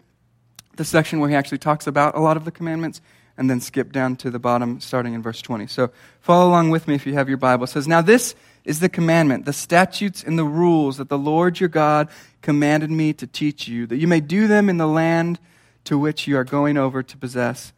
the 0.77 0.85
section 0.85 1.21
where 1.21 1.31
he 1.31 1.37
actually 1.37 1.59
talks 1.59 1.87
about 1.87 2.15
a 2.15 2.21
lot 2.21 2.37
of 2.37 2.45
the 2.45 2.51
commandments, 2.51 3.01
and 3.37 3.51
then 3.51 3.61
skip 3.61 3.93
down 3.93 4.17
to 4.17 4.31
the 4.31 4.39
bottom, 4.39 4.81
starting 4.81 5.15
in 5.15 5.23
verse 5.23 5.43
20. 5.43 5.67
So 5.67 5.91
follow 6.21 6.49
along 6.49 6.71
with 6.71 6.87
me 6.87 6.95
if 6.95 7.05
you 7.07 7.15
have 7.15 7.29
your 7.29 7.39
Bible. 7.39 7.65
It 7.65 7.69
says, 7.69 7.89
Now 7.89 8.01
this 8.01 8.35
is 8.65 8.81
the 8.81 8.89
commandment, 8.89 9.45
the 9.45 9.53
statutes 9.53 10.23
and 10.23 10.39
the 10.39 10.45
rules 10.45 10.97
that 10.97 11.09
the 11.09 11.19
Lord 11.19 11.61
your 11.61 11.69
God 11.69 12.09
commanded 12.41 12.91
me 12.91 13.13
to 13.13 13.27
teach 13.27 13.69
you, 13.69 13.87
that 13.87 13.99
you 13.99 14.09
may 14.09 14.21
do 14.21 14.47
them 14.47 14.69
in 14.69 14.79
the 14.79 14.87
land 14.87 15.39
to 15.85 15.99
which 15.99 16.27
you 16.27 16.37
are 16.37 16.45
going 16.45 16.77
over 16.77 17.03
to 17.03 17.17
possess. 17.17 17.73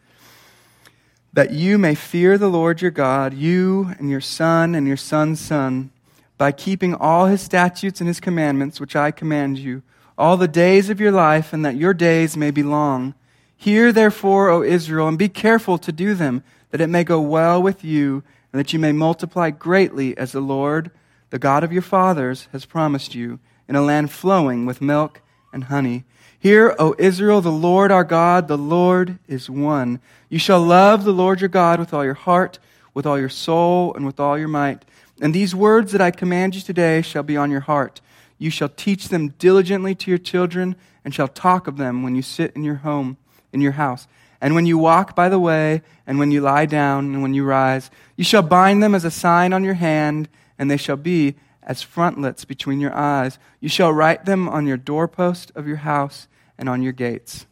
That 1.33 1.51
you 1.51 1.77
may 1.77 1.95
fear 1.95 2.39
the 2.39 2.49
Lord 2.49 2.81
your 2.81 2.93
God, 2.93 3.35
you 3.35 3.95
and 3.99 4.09
your 4.09 4.21
son 4.21 4.75
and 4.75 4.87
your 4.87 4.97
son's 4.97 5.41
son, 5.41 5.91
by 6.39 6.53
keeping 6.53 6.95
all 6.95 7.27
his 7.27 7.41
statutes 7.41 8.01
and 8.01 8.09
his 8.09 8.21
commandments, 8.21 8.79
which 8.79 8.95
I 8.95 9.11
command 9.11 9.59
you, 9.59 9.83
all 10.17 10.37
the 10.37 10.49
days 10.49 10.89
of 10.89 11.01
your 11.01 11.13
life, 11.13 11.53
and 11.53 11.65
that 11.65 11.77
your 11.77 11.95
days 11.95 12.37
may 12.37 12.51
be 12.51 12.63
long. 12.63 13.15
Hear 13.57 13.91
therefore, 13.91 14.51
O 14.51 14.63
Israel, 14.63 15.09
and 15.09 15.19
be 15.19 15.29
careful 15.29 15.79
to 15.79 15.93
do 15.93 16.15
them, 16.15 16.43
that 16.71 16.81
it 16.81 16.89
may 16.89 17.05
go 17.05 17.21
well 17.21 17.63
with 17.63 17.85
you, 17.85 18.23
and 18.53 18.61
that 18.61 18.73
you 18.73 18.79
may 18.79 18.93
multiply 18.93 19.51
greatly 19.51 20.17
as 20.17 20.33
the 20.33 20.41
Lord, 20.41 20.91
the 21.31 21.39
God 21.39 21.65
of 21.65 21.73
your 21.73 21.83
fathers, 21.83 22.49
has 22.53 22.65
promised 22.65 23.15
you, 23.15 23.39
in 23.69 23.77
a 23.77 23.83
land 23.83 24.11
flowing 24.11 24.65
with 24.67 24.81
milk 24.81 25.21
and 25.53 25.65
honey. 25.65 26.05
Hear, 26.39 26.75
O 26.79 26.95
Israel, 26.99 27.41
the 27.41 27.51
Lord 27.51 27.91
our 27.91 28.05
God, 28.05 28.47
the 28.47 28.59
Lord 28.59 29.19
is 29.27 29.51
one. 29.51 30.01
You 30.29 30.39
shall 30.39 30.61
love 30.61 31.05
the 31.05 31.13
Lord 31.13 31.41
your 31.41 31.49
God 31.49 31.81
with 31.81 31.93
all 31.93 32.05
your 32.05 32.15
heart, 32.15 32.59
with 32.95 33.07
all 33.07 33.19
your 33.19 33.29
soul, 33.29 33.93
and 33.95 34.07
with 34.07 34.21
all 34.21 34.39
your 34.39 34.49
might. 34.49 34.85
And 35.21 35.35
these 35.35 35.55
words 35.55 35.93
that 35.93 36.01
I 36.01 36.11
command 36.11 36.55
you 36.55 36.61
today 36.61 37.03
shall 37.03 37.23
be 37.23 37.37
on 37.37 37.51
your 37.51 37.61
heart. 37.61 38.01
You 38.39 38.51
shall 38.51 38.69
teach 38.69 39.09
them 39.09 39.29
diligently 39.39 39.95
to 39.97 40.11
your 40.11 40.19
children, 40.19 40.77
and 41.05 41.15
shall 41.15 41.29
talk 41.29 41.67
of 41.67 41.79
them 41.79 42.03
when 42.03 42.15
you 42.15 42.23
sit 42.23 42.53
in 42.55 42.63
your 42.63 42.77
home 42.77 43.17
in 43.53 43.61
your 43.61 43.73
house. 43.73 44.07
And 44.41 44.55
when 44.55 44.67
you 44.67 44.79
walk 44.79 45.17
by 45.17 45.29
the 45.29 45.39
way, 45.39 45.83
and 46.07 46.19
when 46.19 46.31
you 46.31 46.41
lie 46.41 46.67
down, 46.67 47.07
and 47.07 47.23
when 47.23 47.35
you 47.35 47.45
rise, 47.45 47.91
you 48.17 48.25
shall 48.25 48.43
bind 48.43 48.83
them 48.83 48.95
as 48.95 49.05
a 49.05 49.11
sign 49.11 49.53
on 49.53 49.65
your 49.65 49.75
hand, 49.75 50.29
and 50.59 50.71
they 50.71 50.77
shall 50.77 50.97
be 50.97 51.37
as 51.63 51.83
frontlets 51.83 52.45
between 52.45 52.81
your 52.81 52.95
eyes. 52.95 53.39
You 53.61 53.69
shall 53.69 53.93
write 53.93 54.25
them 54.25 54.49
on 54.49 54.67
your 54.67 54.77
doorpost 54.77 55.51
of 55.55 55.67
your 55.67 55.79
house 55.79 56.29
and 56.57 56.69
on 56.69 56.83
your 56.83 56.93
gates. 56.93 57.47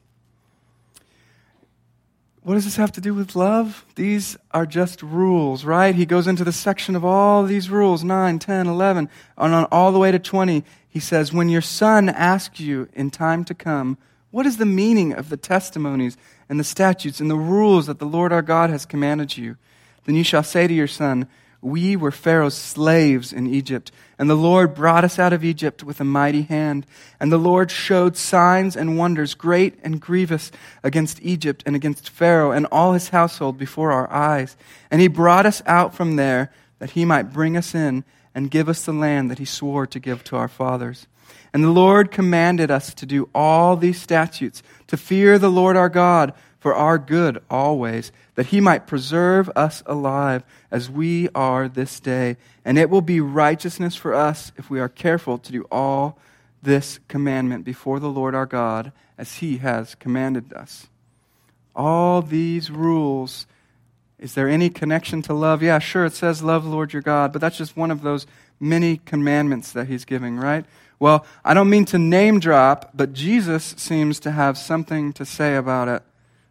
What 2.42 2.54
does 2.54 2.66
this 2.66 2.76
have 2.76 2.92
to 2.92 3.00
do 3.00 3.14
with 3.14 3.34
love? 3.34 3.86
These 3.94 4.36
are 4.50 4.66
just 4.66 5.02
rules, 5.02 5.64
right? 5.64 5.94
He 5.94 6.04
goes 6.04 6.26
into 6.26 6.44
the 6.44 6.52
section 6.52 6.94
of 6.94 7.02
all 7.02 7.42
these 7.44 7.70
rules 7.70 8.04
9, 8.04 8.38
10, 8.38 8.66
11, 8.66 9.08
and 9.38 9.54
on 9.54 9.64
all 9.72 9.92
the 9.92 9.98
way 9.98 10.12
to 10.12 10.18
20. 10.18 10.62
He 10.86 11.00
says, 11.00 11.32
When 11.32 11.48
your 11.48 11.62
son 11.62 12.10
asks 12.10 12.60
you 12.60 12.90
in 12.92 13.10
time 13.10 13.46
to 13.46 13.54
come, 13.54 13.96
what 14.30 14.44
is 14.44 14.58
the 14.58 14.66
meaning 14.66 15.14
of 15.14 15.30
the 15.30 15.38
testimonies 15.38 16.18
and 16.48 16.58
the 16.58 16.64
statutes 16.64 17.20
and 17.20 17.30
the 17.30 17.36
rules 17.36 17.86
that 17.86 17.98
the 17.98 18.06
Lord 18.06 18.32
our 18.32 18.42
God 18.42 18.70
has 18.70 18.86
commanded 18.86 19.36
you? 19.36 19.56
Then 20.04 20.14
you 20.14 20.24
shall 20.24 20.42
say 20.42 20.66
to 20.66 20.74
your 20.74 20.86
son, 20.86 21.28
We 21.60 21.96
were 21.96 22.10
Pharaoh's 22.10 22.56
slaves 22.56 23.32
in 23.32 23.46
Egypt, 23.46 23.90
and 24.18 24.28
the 24.28 24.34
Lord 24.34 24.74
brought 24.74 25.04
us 25.04 25.18
out 25.18 25.32
of 25.32 25.44
Egypt 25.44 25.82
with 25.82 26.00
a 26.00 26.04
mighty 26.04 26.42
hand. 26.42 26.86
And 27.18 27.32
the 27.32 27.38
Lord 27.38 27.70
showed 27.70 28.16
signs 28.16 28.76
and 28.76 28.98
wonders 28.98 29.34
great 29.34 29.78
and 29.82 30.00
grievous 30.00 30.52
against 30.82 31.22
Egypt 31.22 31.62
and 31.66 31.74
against 31.74 32.10
Pharaoh 32.10 32.52
and 32.52 32.66
all 32.70 32.92
his 32.92 33.08
household 33.08 33.58
before 33.58 33.90
our 33.92 34.10
eyes. 34.10 34.56
And 34.90 35.00
he 35.00 35.08
brought 35.08 35.46
us 35.46 35.62
out 35.66 35.94
from 35.94 36.16
there 36.16 36.52
that 36.78 36.90
he 36.90 37.04
might 37.04 37.32
bring 37.32 37.56
us 37.56 37.74
in 37.74 38.04
and 38.34 38.50
give 38.50 38.68
us 38.68 38.84
the 38.84 38.92
land 38.92 39.30
that 39.30 39.38
he 39.38 39.44
swore 39.44 39.86
to 39.86 40.00
give 40.00 40.22
to 40.24 40.36
our 40.36 40.48
fathers. 40.48 41.06
And 41.52 41.62
the 41.62 41.70
Lord 41.70 42.10
commanded 42.10 42.70
us 42.70 42.92
to 42.94 43.06
do 43.06 43.28
all 43.34 43.76
these 43.76 44.00
statutes, 44.00 44.62
to 44.88 44.96
fear 44.96 45.38
the 45.38 45.50
Lord 45.50 45.76
our 45.76 45.88
God 45.88 46.34
for 46.58 46.74
our 46.74 46.98
good 46.98 47.42
always, 47.50 48.10
that 48.36 48.46
he 48.46 48.60
might 48.60 48.86
preserve 48.86 49.50
us 49.54 49.82
alive 49.86 50.42
as 50.70 50.90
we 50.90 51.28
are 51.34 51.68
this 51.68 52.00
day. 52.00 52.36
And 52.64 52.78
it 52.78 52.88
will 52.88 53.02
be 53.02 53.20
righteousness 53.20 53.94
for 53.94 54.14
us 54.14 54.50
if 54.56 54.70
we 54.70 54.80
are 54.80 54.88
careful 54.88 55.38
to 55.38 55.52
do 55.52 55.66
all 55.70 56.18
this 56.62 56.98
commandment 57.06 57.64
before 57.64 58.00
the 58.00 58.08
Lord 58.08 58.34
our 58.34 58.46
God 58.46 58.92
as 59.18 59.34
he 59.34 59.58
has 59.58 59.94
commanded 59.94 60.52
us. 60.52 60.88
All 61.76 62.22
these 62.22 62.70
rules. 62.70 63.46
Is 64.18 64.34
there 64.34 64.48
any 64.48 64.70
connection 64.70 65.22
to 65.22 65.34
love? 65.34 65.62
Yeah, 65.62 65.78
sure, 65.78 66.06
it 66.06 66.14
says 66.14 66.42
love 66.42 66.64
the 66.64 66.70
Lord 66.70 66.92
your 66.92 67.02
God, 67.02 67.32
but 67.32 67.40
that's 67.40 67.58
just 67.58 67.76
one 67.76 67.90
of 67.90 68.02
those 68.02 68.26
many 68.58 68.96
commandments 68.96 69.72
that 69.72 69.86
he's 69.86 70.04
giving, 70.04 70.36
right? 70.36 70.64
Well, 70.98 71.26
I 71.44 71.54
don't 71.54 71.70
mean 71.70 71.84
to 71.86 71.98
name 71.98 72.40
drop, 72.40 72.90
but 72.94 73.12
Jesus 73.12 73.74
seems 73.76 74.20
to 74.20 74.30
have 74.30 74.56
something 74.56 75.12
to 75.14 75.24
say 75.24 75.56
about 75.56 75.88
it. 75.88 76.02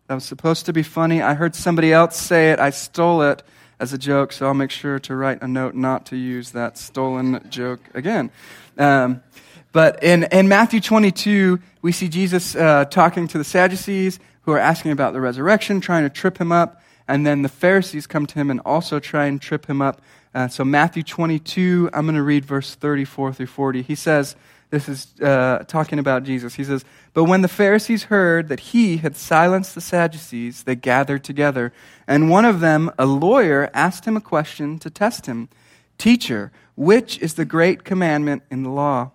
That 0.08 0.16
was 0.16 0.26
supposed 0.26 0.66
to 0.66 0.74
be 0.74 0.84
funny. 0.84 1.22
I 1.22 1.34
heard 1.34 1.56
somebody 1.56 1.94
else 1.94 2.18
say 2.18 2.52
it. 2.52 2.60
I 2.60 2.70
stole 2.70 3.22
it 3.22 3.42
as 3.80 3.94
a 3.94 3.98
joke, 3.98 4.32
so 4.34 4.46
I'll 4.46 4.54
make 4.54 4.72
sure 4.72 5.00
to 5.00 5.16
write 5.16 5.42
a 5.42 5.48
note 5.48 5.76
not 5.76 6.06
to 6.08 6.16
use 6.16 6.52
that 6.52 6.78
stolen 6.78 7.46
joke 7.50 7.80
again. 7.94 8.32
Um, 8.78 9.24
but 9.72 10.04
in, 10.04 10.24
in 10.32 10.48
Matthew 10.48 10.82
22, 10.82 11.60
we 11.82 11.92
see 11.92 12.08
Jesus 12.08 12.56
uh, 12.56 12.86
talking 12.86 13.28
to 13.30 13.38
the 13.38 13.44
Sadducees 13.44 14.20
who 14.44 14.52
are 14.52 14.60
asking 14.60 14.92
about 14.92 15.14
the 15.14 15.22
resurrection, 15.22 15.82
trying 15.82 16.04
to 16.04 16.10
trip 16.10 16.38
him 16.38 16.52
up. 16.52 16.83
And 17.08 17.26
then 17.26 17.42
the 17.42 17.50
Pharisees 17.50 18.08
come 18.08 18.26
to 18.28 18.36
him 18.36 18.50
and 18.50 18.60
also 18.62 19.00
try 19.00 19.26
and 19.26 19.42
trip 19.42 19.68
him 19.68 19.82
up. 19.82 20.02
Uh, 20.34 20.48
so, 20.48 20.64
Matthew 20.64 21.04
22, 21.04 21.90
I'm 21.94 22.06
going 22.06 22.16
to 22.16 22.24
read 22.24 22.46
verse 22.46 22.76
34 22.76 23.34
through 23.34 23.48
40. 23.48 23.82
He 23.82 23.96
says, 23.96 24.36
This 24.70 24.90
is 24.90 25.14
uh, 25.22 25.64
talking 25.68 26.00
about 26.00 26.24
Jesus. 26.24 26.56
He 26.56 26.64
says, 26.64 26.86
But 27.14 27.26
when 27.26 27.42
the 27.42 27.48
Pharisees 27.48 28.06
heard 28.06 28.48
that 28.48 28.60
he 28.60 28.98
had 28.98 29.16
silenced 29.16 29.76
the 29.76 29.82
Sadducees, 29.82 30.64
they 30.64 30.76
gathered 30.76 31.24
together. 31.24 31.72
And 32.08 32.30
one 32.30 32.46
of 32.46 32.62
them, 32.62 32.92
a 32.98 33.06
lawyer, 33.06 33.70
asked 33.74 34.06
him 34.06 34.18
a 34.18 34.22
question 34.22 34.80
to 34.80 34.90
test 34.90 35.26
him 35.26 35.50
Teacher, 35.98 36.52
which 36.76 37.20
is 37.20 37.36
the 37.36 37.46
great 37.46 37.84
commandment 37.84 38.44
in 38.50 38.64
the 38.64 38.70
law? 38.70 39.12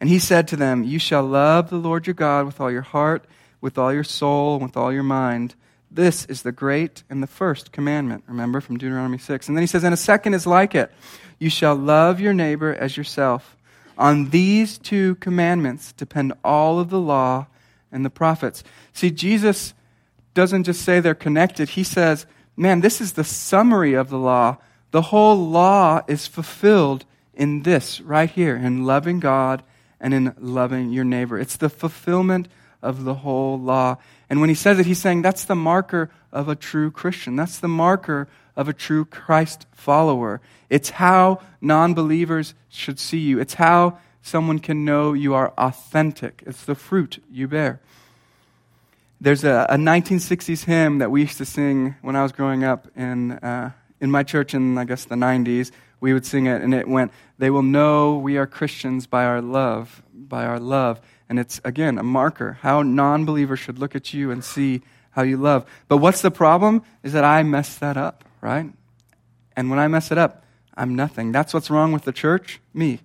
And 0.00 0.08
he 0.08 0.18
said 0.18 0.48
to 0.48 0.56
them, 0.56 0.84
You 0.84 0.98
shall 0.98 1.24
love 1.24 1.68
the 1.68 1.76
Lord 1.76 2.06
your 2.06 2.14
God 2.14 2.46
with 2.46 2.60
all 2.60 2.70
your 2.70 2.82
heart, 2.82 3.24
with 3.60 3.76
all 3.76 3.92
your 3.92 4.04
soul, 4.04 4.54
and 4.54 4.64
with 4.64 4.76
all 4.76 4.92
your 4.92 5.02
mind. 5.02 5.54
This 5.90 6.24
is 6.26 6.42
the 6.42 6.52
great 6.52 7.02
and 7.10 7.22
the 7.22 7.26
first 7.26 7.72
commandment, 7.72 8.24
remember, 8.28 8.60
from 8.60 8.78
Deuteronomy 8.78 9.18
6. 9.18 9.48
And 9.48 9.56
then 9.56 9.62
he 9.62 9.66
says, 9.66 9.82
And 9.82 9.92
a 9.92 9.96
second 9.96 10.34
is 10.34 10.46
like 10.46 10.74
it 10.74 10.92
you 11.38 11.50
shall 11.50 11.74
love 11.74 12.20
your 12.20 12.34
neighbor 12.34 12.72
as 12.72 12.96
yourself. 12.96 13.56
On 13.98 14.30
these 14.30 14.78
two 14.78 15.16
commandments 15.16 15.92
depend 15.92 16.32
all 16.44 16.78
of 16.78 16.90
the 16.90 17.00
law 17.00 17.46
and 17.90 18.04
the 18.04 18.10
prophets. 18.10 18.62
See, 18.92 19.10
Jesus 19.10 19.74
doesn't 20.32 20.64
just 20.64 20.82
say 20.82 21.00
they're 21.00 21.14
connected, 21.14 21.70
he 21.70 21.82
says, 21.82 22.26
Man, 22.56 22.82
this 22.82 23.00
is 23.00 23.14
the 23.14 23.24
summary 23.24 23.94
of 23.94 24.10
the 24.10 24.18
law. 24.18 24.58
The 24.90 25.02
whole 25.02 25.36
law 25.36 26.02
is 26.06 26.26
fulfilled 26.26 27.04
in 27.34 27.62
this 27.62 28.00
right 28.00 28.30
here, 28.30 28.56
in 28.56 28.84
loving 28.84 29.18
God 29.18 29.62
and 30.00 30.12
in 30.12 30.34
loving 30.38 30.90
your 30.90 31.04
neighbor. 31.04 31.38
It's 31.38 31.56
the 31.56 31.70
fulfillment 31.70 32.48
of 32.82 33.04
the 33.04 33.14
whole 33.14 33.58
law. 33.58 33.96
And 34.30 34.40
when 34.40 34.48
he 34.48 34.54
says 34.54 34.78
it, 34.78 34.86
he's 34.86 35.00
saying 35.00 35.22
that's 35.22 35.44
the 35.44 35.56
marker 35.56 36.08
of 36.32 36.48
a 36.48 36.54
true 36.54 36.92
Christian. 36.92 37.34
That's 37.34 37.58
the 37.58 37.68
marker 37.68 38.28
of 38.56 38.68
a 38.68 38.72
true 38.72 39.04
Christ 39.04 39.66
follower. 39.72 40.40
It's 40.70 40.90
how 40.90 41.40
non 41.60 41.94
believers 41.94 42.54
should 42.68 43.00
see 43.00 43.18
you, 43.18 43.40
it's 43.40 43.54
how 43.54 43.98
someone 44.22 44.60
can 44.60 44.84
know 44.84 45.12
you 45.12 45.34
are 45.34 45.52
authentic. 45.58 46.44
It's 46.46 46.64
the 46.64 46.76
fruit 46.76 47.22
you 47.30 47.48
bear. 47.48 47.80
There's 49.20 49.44
a, 49.44 49.66
a 49.68 49.76
1960s 49.76 50.64
hymn 50.64 50.98
that 50.98 51.10
we 51.10 51.22
used 51.22 51.38
to 51.38 51.44
sing 51.44 51.96
when 52.00 52.16
I 52.16 52.22
was 52.22 52.32
growing 52.32 52.64
up 52.64 52.86
in, 52.96 53.32
uh, 53.32 53.72
in 54.00 54.10
my 54.10 54.22
church 54.22 54.54
in, 54.54 54.78
I 54.78 54.84
guess, 54.84 55.04
the 55.04 55.14
90s. 55.14 55.72
We 56.00 56.14
would 56.14 56.24
sing 56.24 56.46
it, 56.46 56.62
and 56.62 56.72
it 56.72 56.88
went, 56.88 57.12
They 57.38 57.50
will 57.50 57.62
know 57.62 58.16
we 58.16 58.38
are 58.38 58.46
Christians 58.46 59.06
by 59.06 59.24
our 59.24 59.42
love, 59.42 60.02
by 60.14 60.46
our 60.46 60.58
love. 60.58 61.00
And 61.30 61.38
it's, 61.38 61.60
again, 61.64 61.96
a 61.96 62.02
marker 62.02 62.58
how 62.60 62.82
non 62.82 63.24
believers 63.24 63.60
should 63.60 63.78
look 63.78 63.94
at 63.94 64.12
you 64.12 64.32
and 64.32 64.44
see 64.44 64.82
how 65.12 65.22
you 65.22 65.36
love. 65.36 65.64
But 65.86 65.98
what's 65.98 66.22
the 66.22 66.30
problem? 66.30 66.82
Is 67.04 67.12
that 67.12 67.22
I 67.22 67.44
mess 67.44 67.76
that 67.76 67.96
up, 67.96 68.24
right? 68.40 68.70
And 69.56 69.70
when 69.70 69.78
I 69.78 69.86
mess 69.86 70.10
it 70.10 70.18
up, 70.18 70.44
I'm 70.74 70.96
nothing. 70.96 71.30
That's 71.30 71.54
what's 71.54 71.70
wrong 71.70 71.92
with 71.92 72.02
the 72.02 72.12
church? 72.12 72.60
Me, 72.74 72.98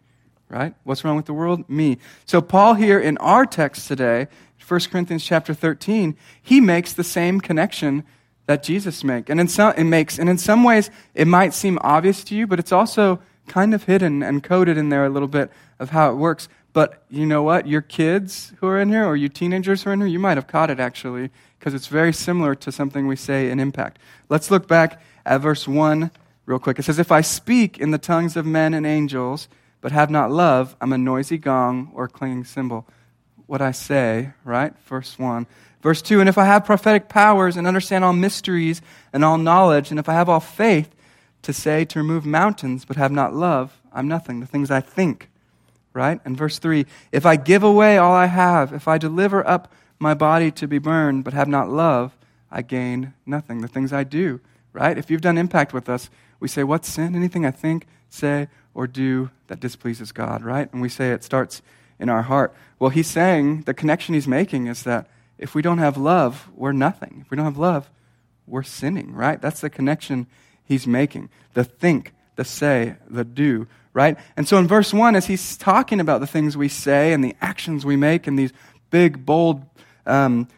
right? 0.50 0.74
What's 0.84 1.04
wrong 1.04 1.16
with 1.16 1.28
the 1.28 1.34
world? 1.34 1.70
Me. 1.70 2.00
So 2.26 2.42
Paul 2.42 2.74
here 2.74 3.00
in 3.00 3.18
our 3.20 3.46
text 3.46 3.88
today, 3.88 4.28
1 4.68 4.80
Corinthians 4.92 5.24
chapter 5.24 5.54
13, 5.54 6.18
he 6.42 6.60
makes 6.60 6.94
the 6.94 7.04
same 7.04 7.40
connection 7.40 8.04
that 8.48 8.64
Jesus 8.64 9.04
make. 9.04 9.30
And 9.30 9.40
in 9.40 9.48
some, 9.48 9.74
it 9.78 9.84
makes. 9.84 10.18
And 10.18 10.30
in 10.30 10.40
some 10.40 10.64
ways, 10.64 10.90
it 11.14 11.28
might 11.28 11.54
seem 11.54 11.78
obvious 11.82 12.24
to 12.26 12.36
you, 12.36 12.48
but 12.48 12.60
it's 12.60 12.72
also 12.72 13.22
kind 13.48 13.76
of 13.76 13.84
hidden 13.84 14.24
and 14.24 14.44
coded 14.44 14.78
in 14.78 14.90
there 14.90 15.06
a 15.06 15.10
little 15.10 15.28
bit 15.28 15.52
of 15.78 15.92
how 15.92 16.12
it 16.12 16.16
works. 16.16 16.48
But 16.76 17.06
you 17.10 17.26
know 17.26 17.42
what? 17.42 17.68
Your 17.68 17.82
kids 17.82 18.52
who 18.60 18.68
are 18.68 18.82
in 18.82 18.90
here, 18.90 19.06
or 19.06 19.16
you 19.16 19.30
teenagers 19.30 19.84
who 19.84 19.92
are 19.92 19.94
in 19.94 20.02
here, 20.02 20.10
you 20.10 20.20
might 20.20 20.36
have 20.36 20.48
caught 20.48 20.70
it 20.70 20.78
actually, 20.78 21.30
because 21.58 21.74
it's 21.74 21.88
very 21.88 22.12
similar 22.12 22.54
to 22.54 22.70
something 22.70 23.08
we 23.08 23.16
say 23.16 23.50
in 23.50 23.62
Impact. 23.62 23.98
Let's 24.28 24.52
look 24.52 24.68
back 24.68 25.02
at 25.26 25.38
verse 25.38 25.70
1 25.70 26.12
real 26.46 26.60
quick. 26.60 26.78
It 26.78 26.84
says, 26.84 27.00
If 27.00 27.14
I 27.14 27.22
speak 27.22 27.78
in 27.78 27.92
the 27.92 27.98
tongues 27.98 28.36
of 28.36 28.46
men 28.46 28.74
and 28.74 28.86
angels, 28.86 29.48
but 29.80 29.94
have 29.94 30.10
not 30.10 30.32
love, 30.32 30.76
I'm 30.82 30.92
a 30.92 30.98
noisy 30.98 31.38
gong 31.38 31.92
or 31.96 32.10
clanging 32.10 32.44
cymbal. 32.44 32.86
what 33.46 33.62
I 33.62 33.72
say, 33.72 34.34
right? 34.44 34.78
Verse 34.80 35.18
1. 35.18 35.48
Verse 35.82 36.02
2 36.02 36.20
And 36.20 36.28
if 36.28 36.38
I 36.38 36.44
have 36.44 36.66
prophetic 36.66 37.08
powers 37.08 37.56
and 37.56 37.68
understand 37.68 38.04
all 38.04 38.12
mysteries 38.12 38.82
and 39.14 39.24
all 39.24 39.38
knowledge, 39.38 39.92
and 39.92 40.00
if 40.00 40.10
I 40.10 40.14
have 40.14 40.28
all 40.28 40.42
faith 40.42 40.94
to 41.44 41.54
say 41.54 41.86
to 41.86 42.00
remove 42.00 42.26
mountains 42.26 42.84
but 42.84 42.98
have 42.98 43.14
not 43.14 43.34
love, 43.34 43.80
I'm 43.94 44.10
nothing. 44.10 44.42
The 44.42 44.46
things 44.46 44.70
I 44.70 44.82
think, 44.82 45.30
right? 45.96 46.20
And 46.26 46.38
verse 46.38 46.60
3 46.60 46.86
If 47.12 47.26
I 47.26 47.38
give 47.38 47.64
away 47.64 47.98
all 47.98 48.14
I 48.14 48.28
have, 48.28 48.74
if 48.74 48.88
I 48.88 49.00
deliver 49.00 49.48
up 49.48 49.72
my 49.98 50.14
body 50.14 50.52
to 50.52 50.68
be 50.68 50.78
burned 50.78 51.24
but 51.24 51.34
have 51.34 51.48
not 51.48 51.70
love, 51.70 52.16
I 52.52 52.62
gain 52.62 53.14
nothing. 53.26 53.62
The 53.62 53.68
things 53.68 53.92
I 53.92 54.04
do, 54.04 54.42
right? 54.74 54.98
If 54.98 55.10
you've 55.10 55.22
done 55.22 55.38
impact 55.38 55.74
with 55.74 55.90
us, 55.90 56.10
we 56.40 56.48
say, 56.48 56.64
What's 56.64 56.90
sin? 56.90 57.16
Anything 57.16 57.46
I 57.46 57.52
think, 57.52 57.88
say, 58.10 58.50
or 58.74 58.86
do 58.86 59.32
that 59.48 59.60
displeases 59.60 60.12
God, 60.12 60.44
right? 60.44 60.72
And 60.72 60.82
we 60.82 60.90
say 60.90 61.12
it 61.12 61.24
starts 61.24 61.62
in 61.98 62.10
our 62.10 62.24
heart. 62.24 62.54
Well, 62.78 62.90
he's 62.90 63.08
saying 63.08 63.62
the 63.62 63.74
connection 63.74 64.14
he's 64.14 64.28
making 64.28 64.68
is 64.68 64.84
that 64.84 65.08
if 65.38 65.56
we 65.56 65.62
don't 65.62 65.78
have 65.78 65.98
love, 65.98 66.50
we're 66.56 66.74
nothing. 66.74 67.20
If 67.22 67.32
we 67.32 67.38
don't 67.38 67.46
have 67.46 67.58
love, 67.58 67.90
we're 68.48 68.64
sinning, 68.64 69.14
right? 69.14 69.42
That's 69.42 69.62
the 69.62 69.70
connection 69.70 70.28
he's 70.64 70.86
making. 70.86 71.30
The 71.54 71.64
think, 71.64 72.14
the 72.36 72.46
say, 72.46 72.96
the 73.10 73.24
do, 73.24 73.68
right? 73.96 74.18
And 74.36 74.46
so 74.46 74.58
in 74.58 74.68
verse 74.68 74.94
1, 74.94 75.16
as 75.16 75.26
he's 75.26 75.56
talking 75.56 76.02
about 76.02 76.20
the 76.20 76.28
things 76.28 76.58
we 76.58 76.68
say 76.68 77.14
and 77.14 77.24
the 77.24 77.34
actions 77.42 77.86
we 77.86 77.96
make 77.96 78.28
and 78.28 78.38
these 78.38 78.52
big, 78.92 79.26
bold 79.26 79.64
um, 80.06 80.50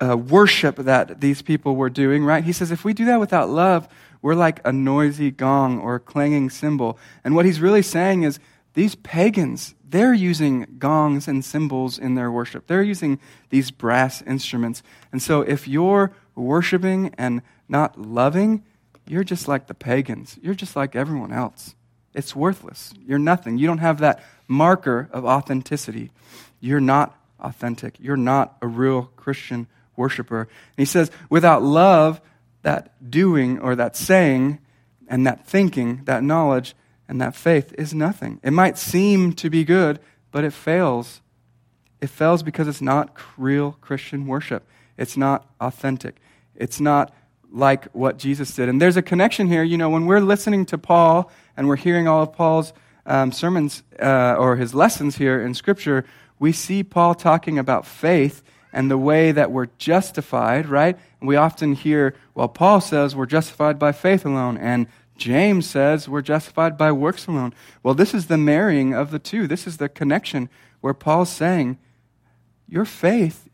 uh, 0.00 0.16
worship 0.16 0.76
that 0.76 1.20
these 1.20 1.42
people 1.42 1.76
were 1.76 1.88
doing, 1.88 2.24
right? 2.24 2.42
He 2.42 2.52
says, 2.52 2.72
if 2.72 2.84
we 2.84 2.92
do 2.92 3.04
that 3.04 3.20
without 3.20 3.50
love, 3.50 3.88
we're 4.20 4.34
like 4.34 4.60
a 4.64 4.72
noisy 4.72 5.30
gong 5.30 5.78
or 5.78 5.94
a 5.94 6.00
clanging 6.00 6.50
cymbal. 6.50 6.98
And 7.22 7.36
what 7.36 7.46
he's 7.46 7.60
really 7.60 7.82
saying 7.82 8.24
is 8.24 8.40
these 8.74 8.96
pagans, 8.96 9.76
they're 9.88 10.12
using 10.12 10.66
gongs 10.76 11.28
and 11.28 11.44
cymbals 11.44 12.00
in 12.00 12.16
their 12.16 12.32
worship. 12.32 12.66
They're 12.66 12.82
using 12.82 13.20
these 13.50 13.70
brass 13.70 14.22
instruments. 14.22 14.82
And 15.12 15.22
so 15.22 15.42
if 15.42 15.68
you're 15.68 16.10
worshiping 16.34 17.14
and 17.16 17.42
not 17.68 17.96
loving, 17.96 18.64
you're 19.06 19.22
just 19.22 19.46
like 19.46 19.68
the 19.68 19.74
pagans. 19.74 20.36
You're 20.42 20.54
just 20.54 20.74
like 20.74 20.96
everyone 20.96 21.32
else. 21.32 21.76
It's 22.14 22.36
worthless. 22.36 22.94
You're 23.06 23.18
nothing. 23.18 23.58
You 23.58 23.66
don't 23.66 23.78
have 23.78 23.98
that 23.98 24.22
marker 24.46 25.08
of 25.12 25.24
authenticity. 25.24 26.10
You're 26.60 26.80
not 26.80 27.18
authentic. 27.40 27.96
You're 27.98 28.16
not 28.16 28.56
a 28.62 28.66
real 28.66 29.10
Christian 29.16 29.66
worshiper. 29.96 30.40
And 30.42 30.48
he 30.76 30.84
says, 30.84 31.10
without 31.28 31.62
love, 31.62 32.20
that 32.62 33.10
doing 33.10 33.58
or 33.58 33.76
that 33.76 33.96
saying 33.96 34.58
and 35.06 35.26
that 35.26 35.46
thinking, 35.46 36.02
that 36.04 36.22
knowledge 36.22 36.74
and 37.08 37.20
that 37.20 37.34
faith 37.34 37.74
is 37.76 37.92
nothing. 37.92 38.40
It 38.42 38.52
might 38.52 38.78
seem 38.78 39.34
to 39.34 39.50
be 39.50 39.64
good, 39.64 40.00
but 40.32 40.44
it 40.44 40.52
fails. 40.52 41.20
It 42.00 42.08
fails 42.08 42.42
because 42.42 42.66
it's 42.66 42.80
not 42.80 43.14
real 43.36 43.72
Christian 43.80 44.26
worship. 44.26 44.66
It's 44.96 45.16
not 45.16 45.46
authentic. 45.60 46.16
It's 46.54 46.80
not 46.80 47.14
like 47.54 47.84
what 47.92 48.18
Jesus 48.18 48.54
did. 48.54 48.68
And 48.68 48.82
there's 48.82 48.96
a 48.96 49.02
connection 49.02 49.46
here. 49.46 49.62
You 49.62 49.78
know, 49.78 49.88
when 49.88 50.06
we're 50.06 50.20
listening 50.20 50.66
to 50.66 50.76
Paul 50.76 51.30
and 51.56 51.68
we're 51.68 51.76
hearing 51.76 52.08
all 52.08 52.22
of 52.22 52.32
Paul's 52.32 52.72
um, 53.06 53.30
sermons 53.30 53.84
uh, 54.02 54.34
or 54.38 54.56
his 54.56 54.74
lessons 54.74 55.16
here 55.16 55.40
in 55.40 55.54
Scripture, 55.54 56.04
we 56.38 56.50
see 56.50 56.82
Paul 56.82 57.14
talking 57.14 57.58
about 57.58 57.86
faith 57.86 58.42
and 58.72 58.90
the 58.90 58.98
way 58.98 59.30
that 59.30 59.52
we're 59.52 59.68
justified, 59.78 60.66
right? 60.66 60.98
And 61.20 61.28
we 61.28 61.36
often 61.36 61.74
hear, 61.74 62.16
well, 62.34 62.48
Paul 62.48 62.80
says 62.80 63.14
we're 63.14 63.26
justified 63.26 63.78
by 63.78 63.92
faith 63.92 64.26
alone, 64.26 64.58
and 64.58 64.88
James 65.16 65.70
says 65.70 66.08
we're 66.08 66.22
justified 66.22 66.76
by 66.76 66.90
works 66.90 67.28
alone. 67.28 67.54
Well, 67.84 67.94
this 67.94 68.12
is 68.12 68.26
the 68.26 68.36
marrying 68.36 68.92
of 68.92 69.12
the 69.12 69.20
two. 69.20 69.46
This 69.46 69.68
is 69.68 69.76
the 69.76 69.88
connection 69.88 70.48
where 70.80 70.92
Paul's 70.92 71.30
saying, 71.30 71.78
your 72.66 72.84
faith 72.84 73.48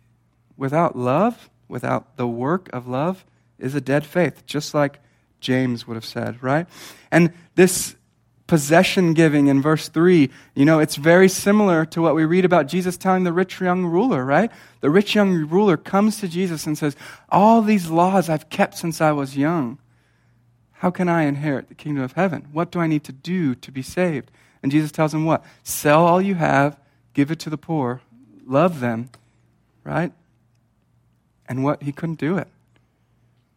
without 0.56 0.96
love, 0.96 1.50
without 1.68 2.16
the 2.16 2.26
work 2.26 2.70
of 2.72 2.88
love, 2.88 3.26
is 3.60 3.74
a 3.74 3.80
dead 3.80 4.04
faith, 4.04 4.44
just 4.46 4.74
like 4.74 5.00
James 5.40 5.86
would 5.86 5.94
have 5.94 6.04
said, 6.04 6.42
right? 6.42 6.66
And 7.10 7.32
this 7.54 7.96
possession 8.46 9.14
giving 9.14 9.46
in 9.46 9.62
verse 9.62 9.88
3, 9.88 10.28
you 10.54 10.64
know, 10.64 10.80
it's 10.80 10.96
very 10.96 11.28
similar 11.28 11.84
to 11.86 12.02
what 12.02 12.14
we 12.16 12.24
read 12.24 12.44
about 12.44 12.66
Jesus 12.66 12.96
telling 12.96 13.22
the 13.22 13.32
rich 13.32 13.60
young 13.60 13.86
ruler, 13.86 14.24
right? 14.24 14.50
The 14.80 14.90
rich 14.90 15.14
young 15.14 15.48
ruler 15.48 15.76
comes 15.76 16.18
to 16.18 16.28
Jesus 16.28 16.66
and 16.66 16.76
says, 16.76 16.96
All 17.28 17.62
these 17.62 17.90
laws 17.90 18.28
I've 18.28 18.50
kept 18.50 18.76
since 18.76 19.00
I 19.00 19.12
was 19.12 19.36
young. 19.36 19.78
How 20.72 20.90
can 20.90 21.08
I 21.08 21.22
inherit 21.22 21.68
the 21.68 21.74
kingdom 21.74 22.02
of 22.02 22.12
heaven? 22.12 22.48
What 22.52 22.72
do 22.72 22.80
I 22.80 22.86
need 22.86 23.04
to 23.04 23.12
do 23.12 23.54
to 23.54 23.70
be 23.70 23.82
saved? 23.82 24.30
And 24.62 24.72
Jesus 24.72 24.90
tells 24.90 25.14
him 25.14 25.24
what? 25.24 25.44
Sell 25.62 26.04
all 26.04 26.20
you 26.20 26.34
have, 26.34 26.76
give 27.14 27.30
it 27.30 27.38
to 27.40 27.50
the 27.50 27.58
poor, 27.58 28.00
love 28.46 28.80
them, 28.80 29.10
right? 29.84 30.12
And 31.48 31.62
what? 31.62 31.82
He 31.82 31.92
couldn't 31.92 32.18
do 32.18 32.36
it. 32.36 32.48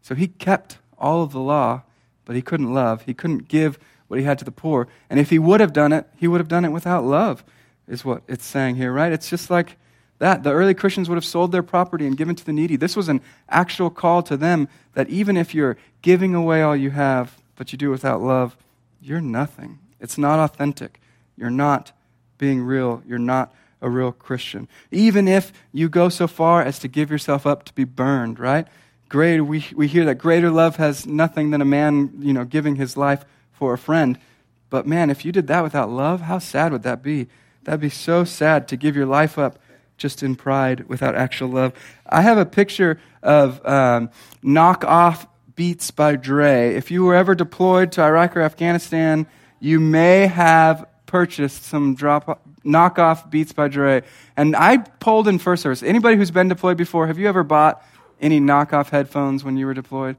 So 0.04 0.14
he 0.14 0.28
kept 0.28 0.78
all 1.00 1.24
of 1.24 1.32
the 1.32 1.40
law, 1.40 1.82
but 2.26 2.36
he 2.36 2.42
couldn't 2.42 2.74
love. 2.74 3.04
He 3.04 3.14
couldn't 3.14 3.48
give 3.48 3.80
what 4.08 4.20
he 4.20 4.26
had 4.26 4.38
to 4.38 4.46
the 4.46 4.52
poor. 4.52 4.88
And 5.10 5.20
if 5.20 5.32
he 5.32 5.40
would 5.40 5.62
have 5.62 5.74
done 5.74 5.92
it, 5.92 6.08
he 6.18 6.28
would 6.28 6.40
have 6.40 6.48
done 6.48 6.66
it 6.66 6.72
without 6.72 7.04
love, 7.04 7.44
is 7.88 8.06
what 8.06 8.22
it's 8.28 8.46
saying 8.46 8.76
here, 8.76 8.92
right? 8.92 9.12
It's 9.12 9.30
just 9.30 9.50
like 9.50 9.78
that. 10.20 10.44
The 10.44 10.52
early 10.52 10.74
Christians 10.74 11.10
would 11.10 11.16
have 11.16 11.26
sold 11.26 11.52
their 11.52 11.64
property 11.64 12.06
and 12.06 12.18
given 12.18 12.36
to 12.36 12.46
the 12.46 12.54
needy. 12.54 12.76
This 12.76 12.96
was 12.96 13.10
an 13.10 13.22
actual 13.50 13.90
call 13.90 14.22
to 14.24 14.38
them 14.38 14.68
that 14.94 15.10
even 15.10 15.38
if 15.38 15.56
you're 15.56 15.78
giving 16.02 16.36
away 16.36 16.62
all 16.62 16.76
you 16.76 16.92
have, 16.92 17.42
but 17.56 17.72
you 17.72 17.78
do 17.78 17.88
it 17.88 17.92
without 17.92 18.22
love, 18.22 18.58
you're 19.02 19.22
nothing. 19.22 19.80
It's 20.00 20.18
not 20.18 20.38
authentic. 20.38 21.00
You're 21.38 21.50
not 21.50 21.94
being 22.38 22.62
real. 22.62 23.02
You're 23.08 23.20
not 23.20 23.54
a 23.82 23.90
real 23.90 24.12
Christian. 24.12 24.68
Even 24.92 25.28
if 25.28 25.54
you 25.72 25.88
go 25.90 26.10
so 26.10 26.28
far 26.28 26.62
as 26.62 26.78
to 26.80 26.88
give 26.88 27.10
yourself 27.10 27.48
up 27.48 27.64
to 27.66 27.74
be 27.74 27.84
burned, 27.84 28.38
right? 28.38 28.68
We, 29.14 29.68
we 29.76 29.88
hear 29.88 30.06
that 30.06 30.16
greater 30.16 30.50
love 30.50 30.78
has 30.78 31.06
nothing 31.06 31.52
than 31.52 31.62
a 31.62 31.66
man, 31.66 32.14
you 32.20 32.34
know, 32.34 32.46
giving 32.46 32.76
his 32.76 32.98
life 32.98 33.24
for 33.52 33.74
a 33.74 33.78
friend. 33.78 34.18
But 34.70 34.88
man, 34.88 35.10
if 35.10 35.24
you 35.24 35.32
did 35.32 35.48
that 35.48 35.62
without 35.62 35.90
love, 35.90 36.22
how 36.22 36.40
sad 36.40 36.72
would 36.72 36.84
that 36.84 37.04
be? 37.04 37.28
That'd 37.64 37.80
be 37.80 37.90
so 37.90 38.24
sad 38.24 38.68
to 38.70 38.76
give 38.76 38.96
your 38.96 39.06
life 39.06 39.38
up 39.38 39.60
just 39.98 40.24
in 40.24 40.36
pride 40.36 40.88
without 40.90 41.16
actual 41.16 41.50
love. 41.50 41.74
I 42.08 42.22
have 42.22 42.38
a 42.38 42.46
picture 42.46 43.00
of 43.22 43.64
um, 43.66 44.10
knockoff 44.44 45.28
Beats 45.56 45.92
by 45.92 46.16
Dre. 46.16 46.74
If 46.76 46.90
you 46.90 47.04
were 47.04 47.14
ever 47.14 47.36
deployed 47.36 47.92
to 47.94 48.02
Iraq 48.02 48.36
or 48.36 48.42
Afghanistan, 48.42 49.28
you 49.60 49.80
may 49.80 50.26
have 50.26 50.88
purchased 51.06 51.66
some 51.66 51.94
drop 51.94 52.42
knockoff 52.66 53.30
Beats 53.30 53.54
by 53.54 53.68
Dre. 53.68 54.02
And 54.36 54.56
I 54.56 54.78
pulled 54.78 55.28
in 55.28 55.38
first 55.38 55.62
service. 55.62 55.84
Anybody 55.84 56.18
who's 56.18 56.32
been 56.32 56.48
deployed 56.48 56.78
before, 56.78 57.06
have 57.06 57.20
you 57.20 57.28
ever 57.28 57.44
bought 57.44 57.86
any 58.24 58.40
knockoff 58.40 58.90
headphones 58.90 59.44
when 59.44 59.58
you 59.58 59.68
were 59.68 59.74
deployed? 59.74 60.16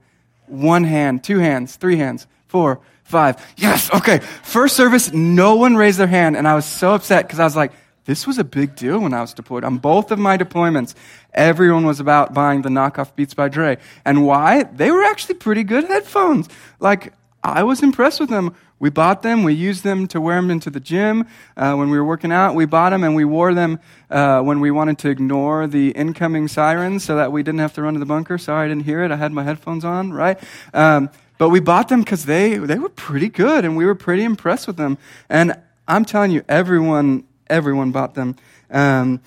One 0.47 0.85
hand, 0.85 1.25
two 1.25 1.38
hands, 1.38 1.75
three 1.77 1.97
hands, 1.97 2.27
four, 2.47 2.81
five. 3.03 3.37
Yes, 3.57 3.93
okay. 3.93 4.19
First 4.43 4.77
service, 4.77 5.12
no 5.12 5.57
one 5.57 5.75
raised 5.75 5.99
their 5.99 6.07
hand, 6.07 6.37
and 6.37 6.47
I 6.47 6.55
was 6.55 6.67
so 6.67 6.95
upset 6.95 7.27
because 7.27 7.40
I 7.40 7.45
was 7.45 7.57
like, 7.57 7.73
this 8.05 8.27
was 8.27 8.38
a 8.38 8.45
big 8.45 8.77
deal 8.77 8.99
when 9.01 9.14
I 9.14 9.23
was 9.23 9.33
deployed. 9.33 9.64
On 9.64 9.79
both 9.79 10.11
of 10.11 10.19
my 10.19 10.37
deployments, 10.37 10.95
everyone 11.33 11.87
was 11.87 12.01
about 12.01 12.35
buying 12.35 12.61
the 12.61 12.69
knockoff 12.69 13.14
Beats 13.17 13.33
by 13.33 13.49
Dre. 13.49 13.79
And 14.05 14.27
why? 14.27 14.64
They 14.64 14.90
were 14.90 15.03
actually 15.03 15.37
pretty 15.37 15.64
good 15.64 15.85
headphones. 15.85 16.49
Like, 16.81 17.14
I 17.43 17.62
was 17.62 17.83
impressed 17.83 18.21
with 18.21 18.29
them. 18.29 18.55
We 18.79 18.91
bought 18.91 19.23
them. 19.23 19.45
We 19.45 19.55
used 19.55 19.85
them 19.85 20.07
to 20.09 20.21
wear 20.21 20.37
them 20.37 20.51
into 20.51 20.69
the 20.69 20.81
gym 20.81 21.27
uh, 21.57 21.75
when 21.75 21.91
we 21.91 21.99
were 21.99 22.05
working 22.05 22.33
out. 22.33 22.55
We 22.55 22.67
bought 22.67 22.91
them 22.91 23.05
and 23.05 23.15
we 23.15 23.25
wore 23.25 23.55
them 23.55 23.79
uh, 24.11 24.43
when 24.43 24.61
we 24.61 24.71
wanted 24.71 24.99
to 24.99 25.11
ignore 25.11 25.67
the 25.67 25.91
incoming 25.91 26.49
sirens 26.49 27.05
so 27.05 27.17
that 27.17 27.33
we 27.33 27.43
didn't 27.43 27.61
have 27.61 27.73
to 27.75 27.83
run 27.83 27.95
to 27.95 28.01
the 28.01 28.07
bunker. 28.07 28.37
Sorry, 28.37 28.67
I 28.67 28.69
didn't 28.69 28.85
hear 28.85 29.03
it. 29.05 29.11
I 29.11 29.17
had 29.17 29.33
my 29.33 29.45
headphones 29.45 29.85
on, 29.85 30.13
right? 30.13 30.39
Um, 30.73 31.11
but 31.39 31.49
we 31.49 31.61
bought 31.61 31.89
them 31.89 32.01
because 32.01 32.27
they, 32.27 32.57
they 32.59 32.79
were 32.79 32.89
pretty 32.89 33.29
good 33.29 33.65
and 33.65 33.77
we 33.77 33.87
were 33.87 33.95
pretty 33.95 34.25
impressed 34.25 34.67
with 34.67 34.77
them. 34.77 34.99
And 35.29 35.59
I'm 35.87 36.05
telling 36.05 36.31
you, 36.31 36.45
everyone, 36.49 37.25
everyone 37.49 37.91
bought 37.93 38.15
them. 38.15 38.37
Um, 38.71 39.21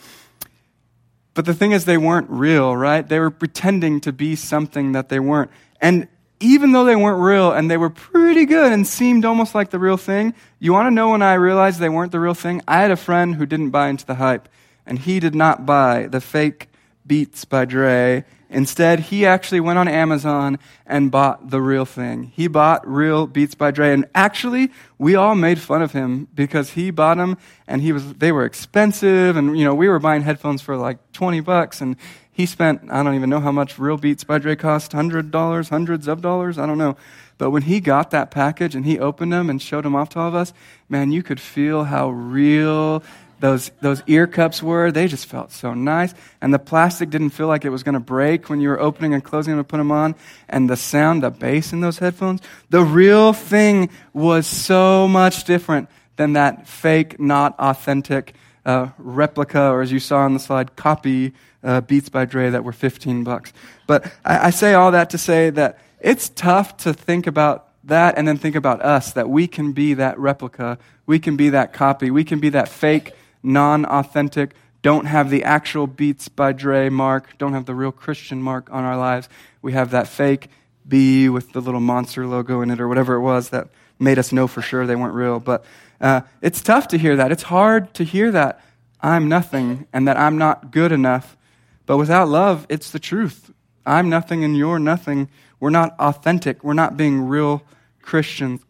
but 1.33 1.45
the 1.45 1.53
thing 1.53 1.71
is, 1.71 1.85
they 1.85 1.97
weren't 1.97 2.29
real, 2.29 2.75
right? 2.75 3.07
They 3.07 3.19
were 3.19 3.29
pretending 3.29 4.01
to 4.01 4.11
be 4.11 4.35
something 4.35 4.93
that 4.93 5.09
they 5.09 5.19
weren't. 5.19 5.51
And 5.79 6.07
even 6.39 6.71
though 6.71 6.85
they 6.85 6.95
weren't 6.95 7.21
real 7.21 7.51
and 7.51 7.69
they 7.69 7.77
were 7.77 7.89
pretty 7.89 8.45
good 8.45 8.71
and 8.71 8.85
seemed 8.85 9.25
almost 9.25 9.55
like 9.55 9.69
the 9.69 9.79
real 9.79 9.97
thing, 9.97 10.33
you 10.59 10.73
want 10.73 10.87
to 10.87 10.91
know 10.91 11.09
when 11.09 11.21
I 11.21 11.33
realized 11.33 11.79
they 11.79 11.89
weren't 11.89 12.11
the 12.11 12.19
real 12.19 12.33
thing? 12.33 12.61
I 12.67 12.81
had 12.81 12.91
a 12.91 12.97
friend 12.97 13.35
who 13.35 13.45
didn't 13.45 13.71
buy 13.71 13.89
into 13.89 14.05
the 14.05 14.15
hype, 14.15 14.47
and 14.85 14.99
he 14.99 15.19
did 15.19 15.35
not 15.35 15.65
buy 15.65 16.07
the 16.07 16.21
fake 16.21 16.69
Beats 17.05 17.45
by 17.45 17.65
Dre 17.65 18.25
Instead, 18.49 19.01
he 19.01 19.25
actually 19.25 19.59
went 19.59 19.77
on 19.77 19.87
Amazon 19.89 20.57
and 20.85 21.11
bought 21.11 21.49
the 21.49 21.61
real 21.61 21.83
thing. 21.83 22.31
He 22.33 22.47
bought 22.47 22.87
real 22.87 23.27
Beats 23.27 23.55
by 23.55 23.71
Dre. 23.71 23.93
And 23.93 24.05
actually, 24.15 24.71
we 24.97 25.15
all 25.15 25.35
made 25.35 25.59
fun 25.59 25.81
of 25.81 25.91
him 25.91 26.29
because 26.33 26.71
he 26.71 26.89
bought 26.89 27.17
them 27.17 27.37
and 27.67 27.81
he 27.81 27.91
was, 27.91 28.13
they 28.13 28.31
were 28.31 28.45
expensive. 28.45 29.35
And, 29.35 29.57
you 29.57 29.65
know, 29.65 29.75
we 29.75 29.89
were 29.89 29.99
buying 29.99 30.21
headphones 30.21 30.61
for 30.61 30.77
like 30.77 30.97
20 31.11 31.41
bucks. 31.41 31.81
And 31.81 31.97
he 32.37 32.45
spent, 32.45 32.83
I 32.91 33.01
don't 33.01 33.15
even 33.15 33.31
know 33.31 33.39
how 33.39 33.51
much 33.51 33.79
real 33.79 33.97
Beats 33.97 34.23
by 34.23 34.37
Dre 34.37 34.55
cost 34.55 34.91
$100, 34.91 35.69
hundreds 35.71 36.07
of 36.07 36.21
dollars. 36.21 36.59
I 36.59 36.67
don't 36.67 36.77
know. 36.77 36.95
But 37.39 37.49
when 37.49 37.63
he 37.63 37.79
got 37.79 38.11
that 38.11 38.29
package 38.29 38.75
and 38.75 38.85
he 38.85 38.99
opened 38.99 39.33
them 39.33 39.49
and 39.49 39.59
showed 39.59 39.85
them 39.85 39.95
off 39.95 40.09
to 40.09 40.19
all 40.19 40.27
of 40.27 40.35
us, 40.35 40.53
man, 40.87 41.11
you 41.11 41.23
could 41.23 41.39
feel 41.39 41.85
how 41.85 42.11
real 42.11 43.01
those, 43.39 43.71
those 43.81 44.03
ear 44.05 44.27
cups 44.27 44.61
were. 44.61 44.91
They 44.91 45.07
just 45.07 45.25
felt 45.25 45.51
so 45.51 45.73
nice. 45.73 46.13
And 46.39 46.53
the 46.53 46.59
plastic 46.59 47.09
didn't 47.09 47.31
feel 47.31 47.47
like 47.47 47.65
it 47.65 47.71
was 47.71 47.81
going 47.81 47.93
to 47.93 47.99
break 47.99 48.51
when 48.51 48.61
you 48.61 48.69
were 48.69 48.79
opening 48.79 49.15
and 49.15 49.23
closing 49.23 49.55
them 49.55 49.65
to 49.65 49.67
put 49.67 49.77
them 49.77 49.91
on. 49.91 50.13
And 50.47 50.69
the 50.69 50.77
sound, 50.77 51.23
the 51.23 51.31
bass 51.31 51.73
in 51.73 51.81
those 51.81 51.97
headphones, 51.97 52.41
the 52.69 52.83
real 52.83 53.33
thing 53.33 53.89
was 54.13 54.45
so 54.45 55.07
much 55.07 55.43
different 55.45 55.89
than 56.17 56.33
that 56.33 56.67
fake, 56.67 57.19
not 57.19 57.57
authentic 57.57 58.35
uh, 58.67 58.89
replica, 58.97 59.69
or 59.69 59.81
as 59.81 59.91
you 59.91 59.99
saw 59.99 60.19
on 60.19 60.33
the 60.33 60.39
slide, 60.39 60.75
copy 60.75 61.33
uh, 61.63 61.81
Beats 61.81 62.09
by 62.09 62.25
Dre 62.25 62.49
that 62.49 62.63
were 62.63 62.73
15 62.73 63.23
bucks. 63.23 63.53
But 63.87 64.11
I, 64.25 64.47
I 64.47 64.49
say 64.49 64.73
all 64.73 64.91
that 64.91 65.09
to 65.11 65.17
say 65.17 65.49
that 65.51 65.79
it's 66.01 66.29
tough 66.29 66.75
to 66.77 66.93
think 66.93 67.25
about 67.27 67.69
that 67.85 68.17
and 68.17 68.27
then 68.27 68.37
think 68.37 68.55
about 68.55 68.81
us, 68.81 69.13
that 69.13 69.29
we 69.29 69.47
can 69.47 69.71
be 69.71 69.93
that 69.93 70.19
replica, 70.19 70.77
we 71.05 71.17
can 71.17 71.37
be 71.37 71.49
that 71.49 71.71
copy, 71.71 72.11
we 72.11 72.25
can 72.25 72.39
be 72.39 72.49
that 72.49 72.67
fake, 72.67 73.13
non 73.41 73.85
authentic, 73.85 74.53
don't 74.81 75.05
have 75.05 75.29
the 75.29 75.45
actual 75.45 75.87
Beats 75.87 76.27
by 76.27 76.51
Dre 76.51 76.89
mark, 76.89 77.37
don't 77.37 77.53
have 77.53 77.65
the 77.65 77.73
real 77.73 77.93
Christian 77.93 78.41
mark 78.41 78.69
on 78.69 78.83
our 78.83 78.97
lives. 78.97 79.29
We 79.61 79.71
have 79.71 79.91
that 79.91 80.09
fake 80.09 80.49
B 80.85 81.29
with 81.29 81.53
the 81.53 81.61
little 81.61 81.79
monster 81.79 82.27
logo 82.27 82.61
in 82.61 82.69
it 82.69 82.81
or 82.81 82.89
whatever 82.89 83.15
it 83.15 83.21
was 83.21 83.49
that 83.49 83.69
made 83.97 84.19
us 84.19 84.33
know 84.33 84.47
for 84.47 84.61
sure 84.61 84.85
they 84.85 84.95
weren't 84.95 85.15
real. 85.15 85.39
But 85.39 85.63
uh, 85.99 86.21
it's 86.41 86.61
tough 86.61 86.87
to 86.89 86.97
hear 86.97 87.15
that. 87.15 87.31
It's 87.31 87.43
hard 87.43 87.93
to 87.95 88.03
hear 88.03 88.31
that 88.31 88.61
I'm 89.01 89.27
nothing 89.27 89.87
and 89.93 90.07
that 90.07 90.17
I'm 90.17 90.37
not 90.37 90.71
good 90.71 90.91
enough. 90.91 91.37
But 91.85 91.97
without 91.97 92.27
love, 92.27 92.65
it's 92.69 92.91
the 92.91 92.99
truth. 92.99 93.51
I'm 93.85 94.09
nothing 94.09 94.43
and 94.43 94.57
you're 94.57 94.79
nothing. 94.79 95.29
We're 95.59 95.69
not 95.69 95.95
authentic. 95.99 96.63
We're 96.63 96.73
not 96.73 96.97
being 96.97 97.21
real 97.21 97.63
Christians 98.01 98.61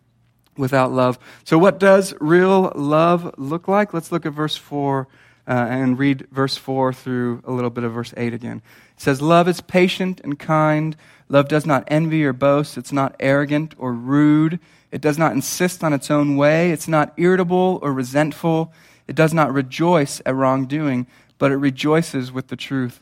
without 0.58 0.92
love. 0.92 1.20
So, 1.44 1.58
what 1.58 1.80
does 1.80 2.14
real 2.20 2.72
love 2.76 3.34
look 3.38 3.68
like? 3.68 3.94
Let's 3.94 4.12
look 4.12 4.26
at 4.26 4.34
verse 4.34 4.56
4 4.56 5.08
uh, 5.48 5.52
and 5.52 5.98
read 5.98 6.28
verse 6.32 6.58
4 6.58 6.94
through 6.94 7.42
a 7.46 7.52
little 7.52 7.70
bit 7.70 7.84
of 7.84 7.94
verse 7.94 8.14
8 8.18 8.34
again. 8.34 8.62
It 8.96 9.02
says, 9.02 9.22
Love 9.22 9.48
is 9.48 9.62
patient 9.62 10.22
and 10.24 10.38
kind. 10.38 10.96
Love 11.30 11.48
does 11.48 11.66
not 11.66 11.84
envy 11.88 12.24
or 12.24 12.34
boast. 12.34 12.78
It's 12.78 12.92
not 12.92 13.16
arrogant 13.20 13.74
or 13.78 13.94
rude. 13.94 14.60
It 14.92 15.02
does 15.02 15.18
not 15.18 15.34
insist 15.34 15.84
on 15.84 15.94
its 15.94 16.10
own 16.10 16.38
way. 16.38 16.72
It's 16.72 16.88
not 16.88 17.14
irritable 17.18 17.80
or 17.82 17.92
resentful. 17.92 18.72
It 19.08 19.16
does 19.16 19.34
not 19.34 19.54
rejoice 19.54 20.22
at 20.26 20.36
wrongdoing, 20.36 21.08
but 21.38 21.52
it 21.52 21.58
rejoices 21.58 22.32
with 22.32 22.48
the 22.48 22.56
truth. 22.56 23.02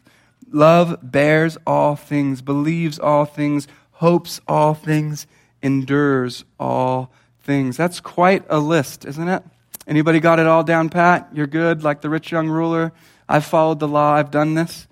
Love 0.52 0.98
bears 1.02 1.58
all 1.66 1.96
things, 1.96 2.42
believes 2.42 3.00
all 3.00 3.26
things, 3.26 3.68
hopes 3.94 4.40
all 4.48 4.74
things, 4.74 5.28
endures 5.62 6.44
all 6.60 7.12
things. 7.44 7.78
That's 7.78 8.00
quite 8.00 8.44
a 8.50 8.60
list, 8.60 9.06
isn't 9.06 9.28
it? 9.28 9.44
Anybody 9.88 10.20
got 10.20 10.40
it 10.40 10.48
all 10.48 10.64
down 10.64 10.90
pat? 10.90 11.30
You're 11.34 11.48
good, 11.48 11.84
like 11.84 12.02
the 12.02 12.10
rich 12.10 12.32
young 12.32 12.48
ruler? 12.48 12.92
I've 13.30 13.46
followed 13.46 13.80
the 13.80 13.88
law, 13.88 14.14
I've 14.14 14.32
done 14.32 14.56
this. 14.56 14.88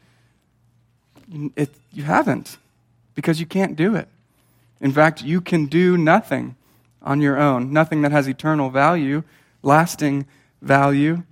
It, 1.56 1.69
you 1.91 2.03
haven't, 2.03 2.58
because 3.15 3.39
you 3.39 3.45
can't 3.45 3.75
do 3.75 3.95
it. 3.95 4.08
In 4.82 4.91
fact, 4.91 5.23
you 5.23 5.41
can 5.41 5.65
do 5.65 5.97
nothing 5.97 6.56
on 7.04 7.22
your 7.22 7.38
own, 7.38 7.74
nothing 7.74 8.02
that 8.04 8.12
has 8.12 8.28
eternal 8.28 8.70
value, 8.70 9.24
lasting 9.62 10.26
value. 10.62 11.24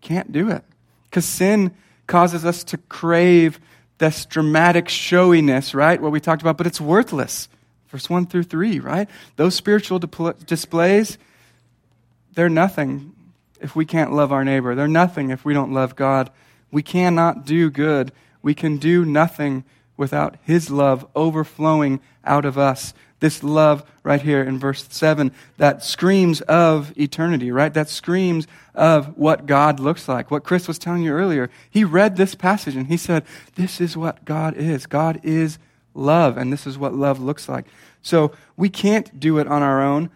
Can't 0.00 0.32
do 0.32 0.50
it. 0.50 0.64
Because 1.04 1.24
sin 1.24 1.72
causes 2.06 2.44
us 2.44 2.64
to 2.64 2.76
crave 2.76 3.60
this 3.98 4.24
dramatic 4.24 4.88
showiness, 4.88 5.74
right? 5.74 6.00
What 6.00 6.12
we 6.12 6.20
talked 6.20 6.42
about, 6.42 6.56
but 6.56 6.66
it's 6.66 6.80
worthless. 6.80 7.48
Verse 7.88 8.08
1 8.08 8.26
through 8.26 8.44
3, 8.44 8.80
right? 8.80 9.08
Those 9.36 9.54
spiritual 9.54 9.98
displays, 9.98 11.18
they're 12.34 12.48
nothing 12.48 13.12
if 13.60 13.76
we 13.76 13.84
can't 13.84 14.12
love 14.12 14.32
our 14.32 14.44
neighbor. 14.44 14.74
They're 14.74 14.88
nothing 14.88 15.30
if 15.30 15.44
we 15.44 15.54
don't 15.54 15.72
love 15.72 15.96
God. 15.96 16.30
We 16.70 16.82
cannot 16.82 17.44
do 17.44 17.70
good. 17.70 18.12
We 18.42 18.54
can 18.54 18.78
do 18.78 19.04
nothing 19.04 19.64
without 19.96 20.36
His 20.44 20.70
love 20.70 21.06
overflowing 21.14 22.00
out 22.24 22.44
of 22.44 22.56
us. 22.56 22.94
This 23.20 23.42
love 23.42 23.84
right 24.02 24.20
here 24.20 24.42
in 24.42 24.58
verse 24.58 24.86
7 24.90 25.30
that 25.58 25.84
screams 25.84 26.40
of 26.42 26.96
eternity, 26.98 27.52
right? 27.52 27.72
That 27.72 27.88
screams 27.88 28.46
of 28.74 29.16
what 29.16 29.46
God 29.46 29.78
looks 29.78 30.08
like. 30.08 30.30
What 30.30 30.44
Chris 30.44 30.66
was 30.66 30.78
telling 30.78 31.02
you 31.02 31.12
earlier. 31.12 31.50
He 31.70 31.84
read 31.84 32.16
this 32.16 32.34
passage 32.34 32.76
and 32.76 32.86
he 32.86 32.96
said, 32.96 33.24
This 33.54 33.80
is 33.80 33.96
what 33.96 34.24
God 34.24 34.56
is. 34.56 34.86
God 34.86 35.20
is 35.22 35.58
love, 35.94 36.36
and 36.36 36.52
this 36.52 36.66
is 36.66 36.78
what 36.78 36.94
love 36.94 37.20
looks 37.20 37.48
like. 37.48 37.66
So 38.02 38.32
we 38.56 38.68
can't 38.68 39.20
do 39.20 39.38
it 39.38 39.46
on 39.46 39.62
our 39.62 39.82
own, 39.82 40.10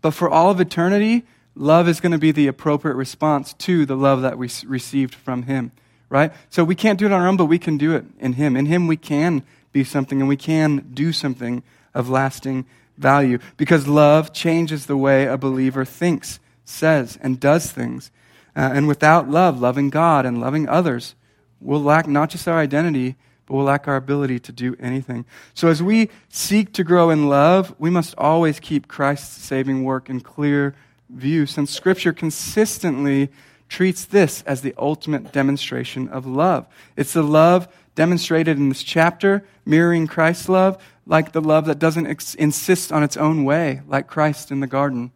but 0.00 0.12
for 0.12 0.30
all 0.30 0.50
of 0.50 0.60
eternity, 0.60 1.24
love 1.54 1.88
is 1.88 2.00
going 2.00 2.12
to 2.12 2.18
be 2.18 2.30
the 2.30 2.46
appropriate 2.46 2.94
response 2.94 3.52
to 3.54 3.84
the 3.84 3.96
love 3.96 4.22
that 4.22 4.38
we 4.38 4.48
received 4.66 5.14
from 5.14 5.44
Him 5.44 5.72
right? 6.08 6.32
So 6.50 6.64
we 6.64 6.74
can't 6.74 6.98
do 6.98 7.06
it 7.06 7.12
on 7.12 7.20
our 7.20 7.28
own, 7.28 7.36
but 7.36 7.46
we 7.46 7.58
can 7.58 7.76
do 7.76 7.94
it 7.94 8.04
in 8.18 8.34
Him. 8.34 8.56
In 8.56 8.66
Him, 8.66 8.86
we 8.86 8.96
can 8.96 9.42
be 9.72 9.84
something 9.84 10.20
and 10.20 10.28
we 10.28 10.36
can 10.36 10.90
do 10.94 11.12
something 11.12 11.62
of 11.96 12.08
lasting 12.08 12.66
value 12.96 13.38
because 13.56 13.88
love 13.88 14.32
changes 14.32 14.86
the 14.86 14.96
way 14.96 15.26
a 15.26 15.36
believer 15.36 15.84
thinks, 15.84 16.38
says, 16.64 17.18
and 17.20 17.40
does 17.40 17.72
things. 17.72 18.10
Uh, 18.54 18.70
and 18.72 18.88
without 18.88 19.28
love, 19.28 19.60
loving 19.60 19.90
God 19.90 20.24
and 20.24 20.40
loving 20.40 20.68
others, 20.68 21.14
we'll 21.60 21.82
lack 21.82 22.06
not 22.06 22.30
just 22.30 22.46
our 22.46 22.58
identity, 22.58 23.16
but 23.46 23.54
we'll 23.54 23.64
lack 23.64 23.86
our 23.86 23.96
ability 23.96 24.38
to 24.40 24.52
do 24.52 24.76
anything. 24.80 25.24
So 25.54 25.68
as 25.68 25.82
we 25.82 26.10
seek 26.28 26.72
to 26.74 26.84
grow 26.84 27.10
in 27.10 27.28
love, 27.28 27.74
we 27.78 27.90
must 27.90 28.14
always 28.16 28.60
keep 28.60 28.88
Christ's 28.88 29.42
saving 29.42 29.84
work 29.84 30.08
in 30.08 30.20
clear 30.20 30.74
view, 31.10 31.46
since 31.46 31.70
Scripture 31.70 32.12
consistently 32.12 33.30
treats 33.68 34.04
this 34.04 34.42
as 34.42 34.62
the 34.62 34.74
ultimate 34.78 35.32
demonstration 35.32 36.08
of 36.08 36.26
love. 36.26 36.66
It's 36.96 37.12
the 37.12 37.22
love 37.22 37.68
demonstrated 37.94 38.58
in 38.58 38.68
this 38.68 38.82
chapter, 38.82 39.46
mirroring 39.64 40.06
Christ's 40.06 40.48
love, 40.48 40.82
like 41.06 41.32
the 41.32 41.40
love 41.40 41.66
that 41.66 41.78
doesn't 41.78 42.06
ex- 42.06 42.34
insist 42.34 42.92
on 42.92 43.02
its 43.02 43.16
own 43.16 43.44
way, 43.44 43.80
like 43.86 44.08
Christ 44.08 44.50
in 44.50 44.60
the 44.60 44.66
garden, 44.66 45.12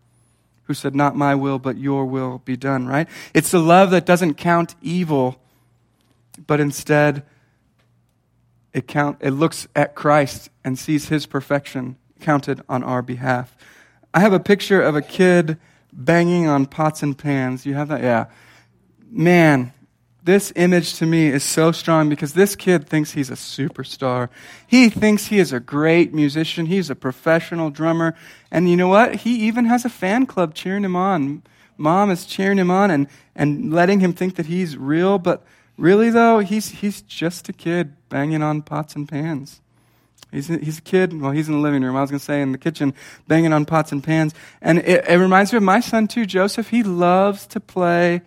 who 0.65 0.75
said, 0.75 0.95
Not 0.95 1.17
my 1.17 1.35
will, 1.35 1.59
but 1.59 1.77
your 1.77 2.07
will 2.07 2.39
be 2.45 2.57
done, 2.57 2.87
right? 2.87 3.09
It's 3.35 3.51
the 3.51 3.59
love 3.59 3.91
that 3.91 4.07
doesn't 4.07 4.35
count 4.35 4.77
evil, 4.81 5.41
but 6.47 6.61
instead 6.61 7.25
it, 8.73 8.87
count, 8.87 9.19
it 9.21 9.31
looks 9.31 9.67
at 9.75 9.97
Christ 9.97 10.49
and 10.65 10.79
sees 10.79 11.09
his 11.09 11.27
perfection 11.27 11.97
counted 12.21 12.63
on 12.69 12.85
our 12.85 13.03
behalf. 13.03 13.57
I 14.15 14.21
have 14.21 14.33
a 14.33 14.41
picture 14.41 14.81
of 14.81 14.95
a 14.95 15.03
kid 15.03 15.59
banging 15.93 16.47
on 16.47 16.67
pots 16.67 17.03
and 17.03 17.19
pans. 17.19 17.67
You 17.67 17.75
have 17.75 17.89
that? 17.89 18.03
Yeah. 18.03 18.27
Man, 19.11 19.73
this 20.23 20.53
image 20.57 20.95
to 20.97 21.07
me 21.07 21.29
is 21.29 21.43
so 21.43 21.73
strong 21.73 22.09
because 22.09 22.35
this 22.35 22.55
kid 22.55 22.87
thinks 22.87 23.13
he's 23.13 23.31
a 23.31 23.35
superstar. 23.35 24.29
He 24.67 24.91
thinks 24.91 25.27
he 25.27 25.39
is 25.39 25.53
a 25.53 25.61
great 25.61 26.13
musician. 26.13 26.67
He's 26.67 26.91
a 26.91 26.95
professional 26.95 27.71
drummer. 27.71 28.15
And 28.51 28.69
you 28.69 28.77
know 28.77 28.89
what? 28.89 29.17
He 29.17 29.35
even 29.47 29.65
has 29.65 29.85
a 29.85 29.89
fan 29.89 30.27
club 30.27 30.55
cheering 30.55 30.85
him 30.85 30.97
on. 30.97 31.43
Mom 31.79 32.11
is 32.11 32.27
cheering 32.27 32.59
him 32.59 32.71
on 32.71 32.91
and, 32.91 33.07
and 33.35 33.73
letting 33.73 34.01
him 34.01 34.13
think 34.13 34.37
that 34.37 34.47
he's 34.47 34.77
real. 34.77 35.19
But 35.19 35.43
really, 35.79 36.11
though, 36.11 36.41
he's, 36.41 36.69
he's 36.69 37.01
just 37.01 37.49
a 37.49 37.53
kid 37.55 37.95
banging 38.11 38.43
on 38.43 38.61
pots 38.61 38.95
and 38.95 39.09
pans. 39.09 39.63
He's, 40.31 40.49
he's 40.49 40.79
a 40.79 40.83
kid. 40.83 41.19
Well, 41.19 41.33
he's 41.33 41.49
in 41.49 41.55
the 41.55 41.61
living 41.61 41.83
room. 41.83 41.97
I 41.97 42.03
was 42.03 42.11
going 42.11 42.21
to 42.21 42.25
say 42.25 42.43
in 42.43 42.53
the 42.53 42.59
kitchen, 42.59 42.95
banging 43.27 43.53
on 43.53 43.65
pots 43.65 43.91
and 43.91 44.05
pans. 44.05 44.35
And 44.61 44.79
it, 44.81 45.09
it 45.09 45.17
reminds 45.17 45.53
me 45.53 45.57
of 45.57 45.63
my 45.63 45.81
son, 45.81 46.07
too, 46.07 46.27
Joseph. 46.27 46.69
He 46.69 46.83
loves 46.83 47.47
to 47.49 47.59
play 47.59 48.21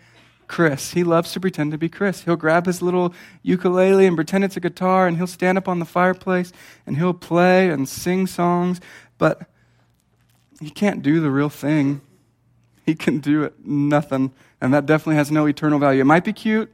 Chris. 0.48 0.92
He 0.94 1.04
loves 1.04 1.32
to 1.34 1.40
pretend 1.40 1.72
to 1.72 1.78
be 1.78 1.90
Chris. 1.90 2.24
He'll 2.24 2.36
grab 2.36 2.66
his 2.66 2.82
little 2.82 3.14
ukulele 3.42 4.06
and 4.06 4.16
pretend 4.16 4.44
it's 4.44 4.58
a 4.58 4.60
guitar, 4.60 5.08
and 5.08 5.18
he'll 5.18 5.28
stand 5.28 5.58
up 5.58 5.68
on 5.68 5.80
the 5.80 5.86
fireplace 5.86 6.52
and 6.86 6.98
he'll 6.98 7.14
play 7.14 7.70
and 7.70 7.88
sing 7.88 8.28
songs. 8.28 8.80
But 9.18 9.50
he 10.60 10.70
can't 10.70 11.02
do 11.02 11.20
the 11.20 11.32
real 11.32 11.50
thing. 11.50 12.02
He 12.86 12.96
can 12.96 13.20
do 13.20 13.44
it 13.44 13.66
nothing. 13.66 14.32
And 14.60 14.74
that 14.74 14.86
definitely 14.86 15.16
has 15.16 15.32
no 15.32 15.46
eternal 15.46 15.80
value. 15.80 16.02
It 16.02 16.06
might 16.06 16.24
be 16.24 16.34
cute. 16.34 16.74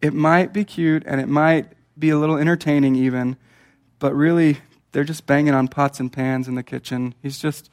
It 0.00 0.14
might 0.14 0.52
be 0.52 0.64
cute, 0.64 1.02
and 1.06 1.20
it 1.20 1.28
might 1.28 1.72
be 1.98 2.10
a 2.10 2.18
little 2.18 2.36
entertaining, 2.36 2.94
even 2.94 3.36
but 3.98 4.14
really, 4.14 4.58
they're 4.92 5.04
just 5.04 5.26
banging 5.26 5.54
on 5.54 5.68
pots 5.68 6.00
and 6.00 6.12
pans 6.12 6.48
in 6.48 6.54
the 6.54 6.62
kitchen. 6.62 7.14
He's 7.22 7.38
just 7.38 7.70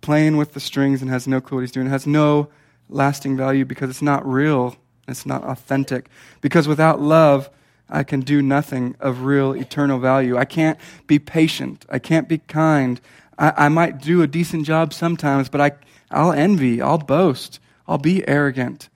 playing 0.00 0.36
with 0.36 0.52
the 0.52 0.60
strings 0.60 1.02
and 1.02 1.10
has 1.10 1.26
no 1.26 1.40
clue 1.40 1.58
what 1.58 1.62
he's 1.62 1.72
doing. 1.72 1.88
Has 1.88 2.06
no 2.06 2.48
lasting 2.92 3.36
value 3.36 3.64
because 3.64 3.90
it's 3.90 4.02
not 4.02 4.26
real, 4.26 4.76
it's 5.08 5.26
not 5.26 5.44
authentic. 5.44 6.08
Because 6.40 6.68
without 6.68 7.00
love, 7.00 7.50
I 7.88 8.04
can 8.04 8.20
do 8.20 8.40
nothing 8.40 8.96
of 9.00 9.22
real 9.22 9.52
eternal 9.52 9.98
value. 9.98 10.36
I 10.36 10.44
can't 10.44 10.78
be 11.06 11.18
patient. 11.18 11.84
I 11.90 11.98
can't 11.98 12.28
be 12.28 12.38
kind. 12.38 13.00
I, 13.38 13.66
I 13.66 13.68
might 13.68 14.00
do 14.00 14.22
a 14.22 14.26
decent 14.26 14.64
job 14.64 14.94
sometimes, 14.94 15.48
but 15.48 15.60
I, 15.60 15.72
I'll 16.10 16.32
envy. 16.32 16.80
I'll 16.80 16.98
boast. 16.98 17.60
I'll 17.86 17.98
be 17.98 18.26
arrogant. 18.26 18.88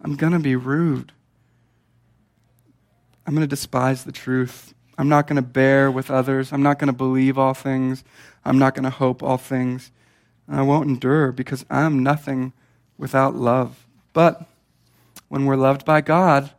I'm 0.00 0.16
going 0.16 0.32
to 0.32 0.38
be 0.38 0.54
rude. 0.54 1.12
I'm 3.26 3.34
going 3.34 3.46
to 3.46 3.48
despise 3.48 4.04
the 4.04 4.12
truth. 4.12 4.74
I'm 4.96 5.08
not 5.08 5.26
going 5.26 5.36
to 5.36 5.42
bear 5.42 5.90
with 5.90 6.10
others. 6.10 6.52
I'm 6.52 6.62
not 6.62 6.78
going 6.78 6.88
to 6.88 6.92
believe 6.92 7.38
all 7.38 7.54
things. 7.54 8.04
I'm 8.44 8.58
not 8.58 8.74
going 8.74 8.84
to 8.84 8.90
hope 8.90 9.22
all 9.22 9.38
things. 9.38 9.90
I 10.46 10.62
won't 10.62 10.88
endure 10.88 11.32
because 11.32 11.64
I'm 11.70 12.02
nothing 12.02 12.52
without 12.98 13.34
love. 13.34 13.86
But 14.12 14.46
when 15.28 15.46
we're 15.46 15.56
loved 15.56 15.84
by 15.84 16.00
God, 16.00 16.50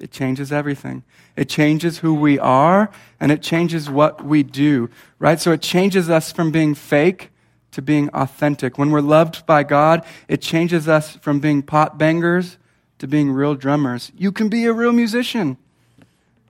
it 0.00 0.10
changes 0.10 0.52
everything. 0.52 1.02
It 1.36 1.48
changes 1.48 1.98
who 1.98 2.14
we 2.14 2.38
are 2.38 2.90
and 3.20 3.32
it 3.32 3.42
changes 3.42 3.88
what 3.88 4.24
we 4.24 4.42
do, 4.42 4.90
right? 5.18 5.40
So 5.40 5.52
it 5.52 5.62
changes 5.62 6.10
us 6.10 6.32
from 6.32 6.50
being 6.50 6.74
fake 6.74 7.30
to 7.72 7.82
being 7.82 8.08
authentic. 8.10 8.78
When 8.78 8.90
we're 8.90 9.00
loved 9.00 9.46
by 9.46 9.62
God, 9.62 10.04
it 10.26 10.40
changes 10.40 10.88
us 10.88 11.16
from 11.16 11.40
being 11.40 11.62
pot 11.62 11.98
bangers 11.98 12.58
to 12.98 13.06
being 13.06 13.30
real 13.30 13.54
drummers. 13.54 14.10
You 14.16 14.32
can 14.32 14.48
be 14.48 14.64
a 14.66 14.72
real 14.72 14.92
musician. 14.92 15.56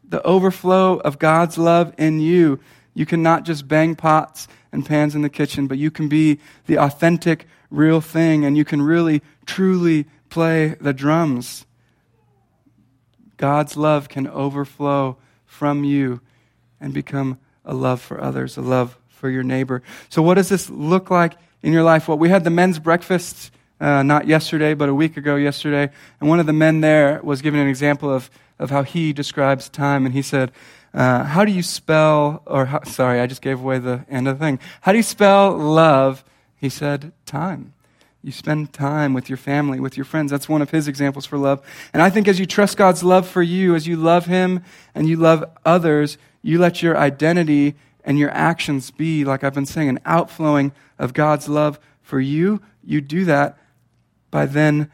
The 0.09 0.23
overflow 0.23 0.99
of 1.01 1.19
God's 1.19 1.59
love 1.59 1.93
in 1.99 2.21
you. 2.21 2.61
You 2.95 3.05
can 3.05 3.23
not 3.23 3.45
just 3.45 3.69
bang 3.69 3.95
pots 3.95 4.49
and 4.73 4.87
pans 4.87 5.15
in 5.15 5.23
the 5.23 5.29
kitchen, 5.29 5.67
but 5.67 5.79
you 5.79 5.91
can 5.91 6.09
be 6.09 6.39
the 6.67 6.79
authentic, 6.79 7.47
real 7.71 8.01
thing, 8.01 8.45
and 8.45 8.57
you 8.57 8.65
can 8.65 8.83
really, 8.83 9.23
truly 9.47 10.07
play 10.31 10.77
the 10.81 10.93
drums. 10.93 11.67
God's 13.37 13.77
love 13.77 14.09
can 14.09 14.27
overflow 14.27 15.17
from 15.47 15.85
you 15.85 16.21
and 16.81 16.93
become 16.93 17.39
a 17.65 17.75
love 17.75 18.01
for 18.01 18.21
others, 18.21 18.57
a 18.57 18.61
love 18.61 18.99
for 19.09 19.31
your 19.31 19.43
neighbor. 19.43 19.83
So, 20.09 20.23
what 20.23 20.35
does 20.35 20.49
this 20.49 20.71
look 20.71 21.11
like 21.11 21.35
in 21.63 21.73
your 21.73 21.83
life? 21.83 22.09
Well, 22.09 22.19
we 22.19 22.29
had 22.29 22.45
the 22.45 22.51
men's 22.51 22.79
breakfast 22.79 23.51
uh, 23.81 24.03
not 24.03 24.27
yesterday, 24.27 24.75
but 24.75 24.89
a 24.89 24.95
week 24.95 25.17
ago 25.17 25.37
yesterday, 25.37 25.91
and 26.21 26.29
one 26.29 26.41
of 26.41 26.47
the 26.47 26.53
men 26.53 26.81
there 26.81 27.21
was 27.23 27.43
giving 27.43 27.61
an 27.61 27.69
example 27.69 28.13
of, 28.13 28.31
of 28.59 28.71
how 28.71 28.83
he 28.83 29.13
describes 29.13 29.69
time, 29.69 30.05
and 30.05 30.15
he 30.15 30.23
said, 30.23 30.51
uh, 30.95 31.25
How 31.25 31.45
do 31.45 31.53
you 31.53 31.63
spell, 31.63 32.43
or 32.47 32.67
how, 32.67 32.83
sorry, 32.83 33.21
I 33.21 33.27
just 33.27 33.43
gave 33.43 33.61
away 33.61 33.79
the 33.79 34.05
end 34.09 34.27
of 34.27 34.39
the 34.39 34.45
thing. 34.45 34.59
How 34.81 34.93
do 34.93 34.99
you 34.99 35.05
spell 35.05 35.57
love? 35.57 36.25
He 36.61 36.69
said, 36.69 37.13
Time. 37.27 37.75
You 38.23 38.33
spend 38.33 38.73
time 38.73 39.15
with 39.15 39.29
your 39.29 39.37
family, 39.37 39.79
with 39.79 39.97
your 39.97 40.05
friends. 40.05 40.31
That's 40.31 40.49
one 40.49 40.61
of 40.61 40.71
his 40.71 40.89
examples 40.89 41.25
for 41.25 41.39
love. 41.39 41.65
And 41.93 42.03
I 42.03 42.11
think 42.11 42.27
as 42.27 42.41
you 42.41 42.47
trust 42.47 42.77
God's 42.77 43.05
love 43.05 43.29
for 43.29 43.43
you, 43.43 43.77
as 43.77 43.87
you 43.87 43.97
love 43.97 44.27
him 44.27 44.65
and 44.93 45.09
you 45.09 45.17
love 45.17 45.45
others, 45.65 46.19
you 46.43 46.59
let 46.59 46.83
your 46.83 46.97
identity 46.97 47.77
and 48.05 48.19
your 48.19 48.31
actions 48.31 48.91
be, 48.91 49.25
like 49.25 49.45
I've 49.45 49.55
been 49.55 49.67
saying, 49.67 49.89
an 49.89 50.01
outflowing 50.05 50.73
of 50.99 51.15
God's 51.15 51.49
love 51.49 51.79
for 52.03 52.19
you. 52.19 52.61
You 52.83 53.01
do 53.01 53.25
that 53.27 53.57
by 54.31 54.47
then 54.47 54.91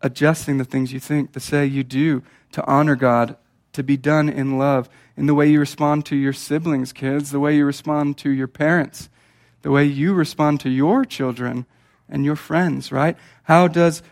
adjusting 0.00 0.58
the 0.58 0.64
things 0.64 0.92
you 0.92 1.00
think, 1.00 1.32
to 1.32 1.40
say 1.40 1.64
you 1.64 1.84
do, 1.84 2.22
to 2.52 2.64
honor 2.66 2.96
God, 2.96 3.36
to 3.72 3.82
be 3.82 3.96
done 3.96 4.28
in 4.28 4.58
love, 4.58 4.88
in 5.16 5.26
the 5.26 5.34
way 5.34 5.48
you 5.48 5.60
respond 5.60 6.04
to 6.06 6.16
your 6.16 6.32
siblings, 6.32 6.92
kids, 6.92 7.30
the 7.30 7.40
way 7.40 7.56
you 7.56 7.64
respond 7.64 8.18
to 8.18 8.30
your 8.30 8.48
parents, 8.48 9.08
the 9.64 9.70
way 9.70 9.82
you 9.82 10.12
respond 10.12 10.60
to 10.60 10.68
your 10.68 11.06
children 11.06 11.64
and 12.06 12.22
your 12.22 12.36
friends, 12.36 12.92
right? 12.92 13.16
How 13.44 13.66
does 13.66 14.02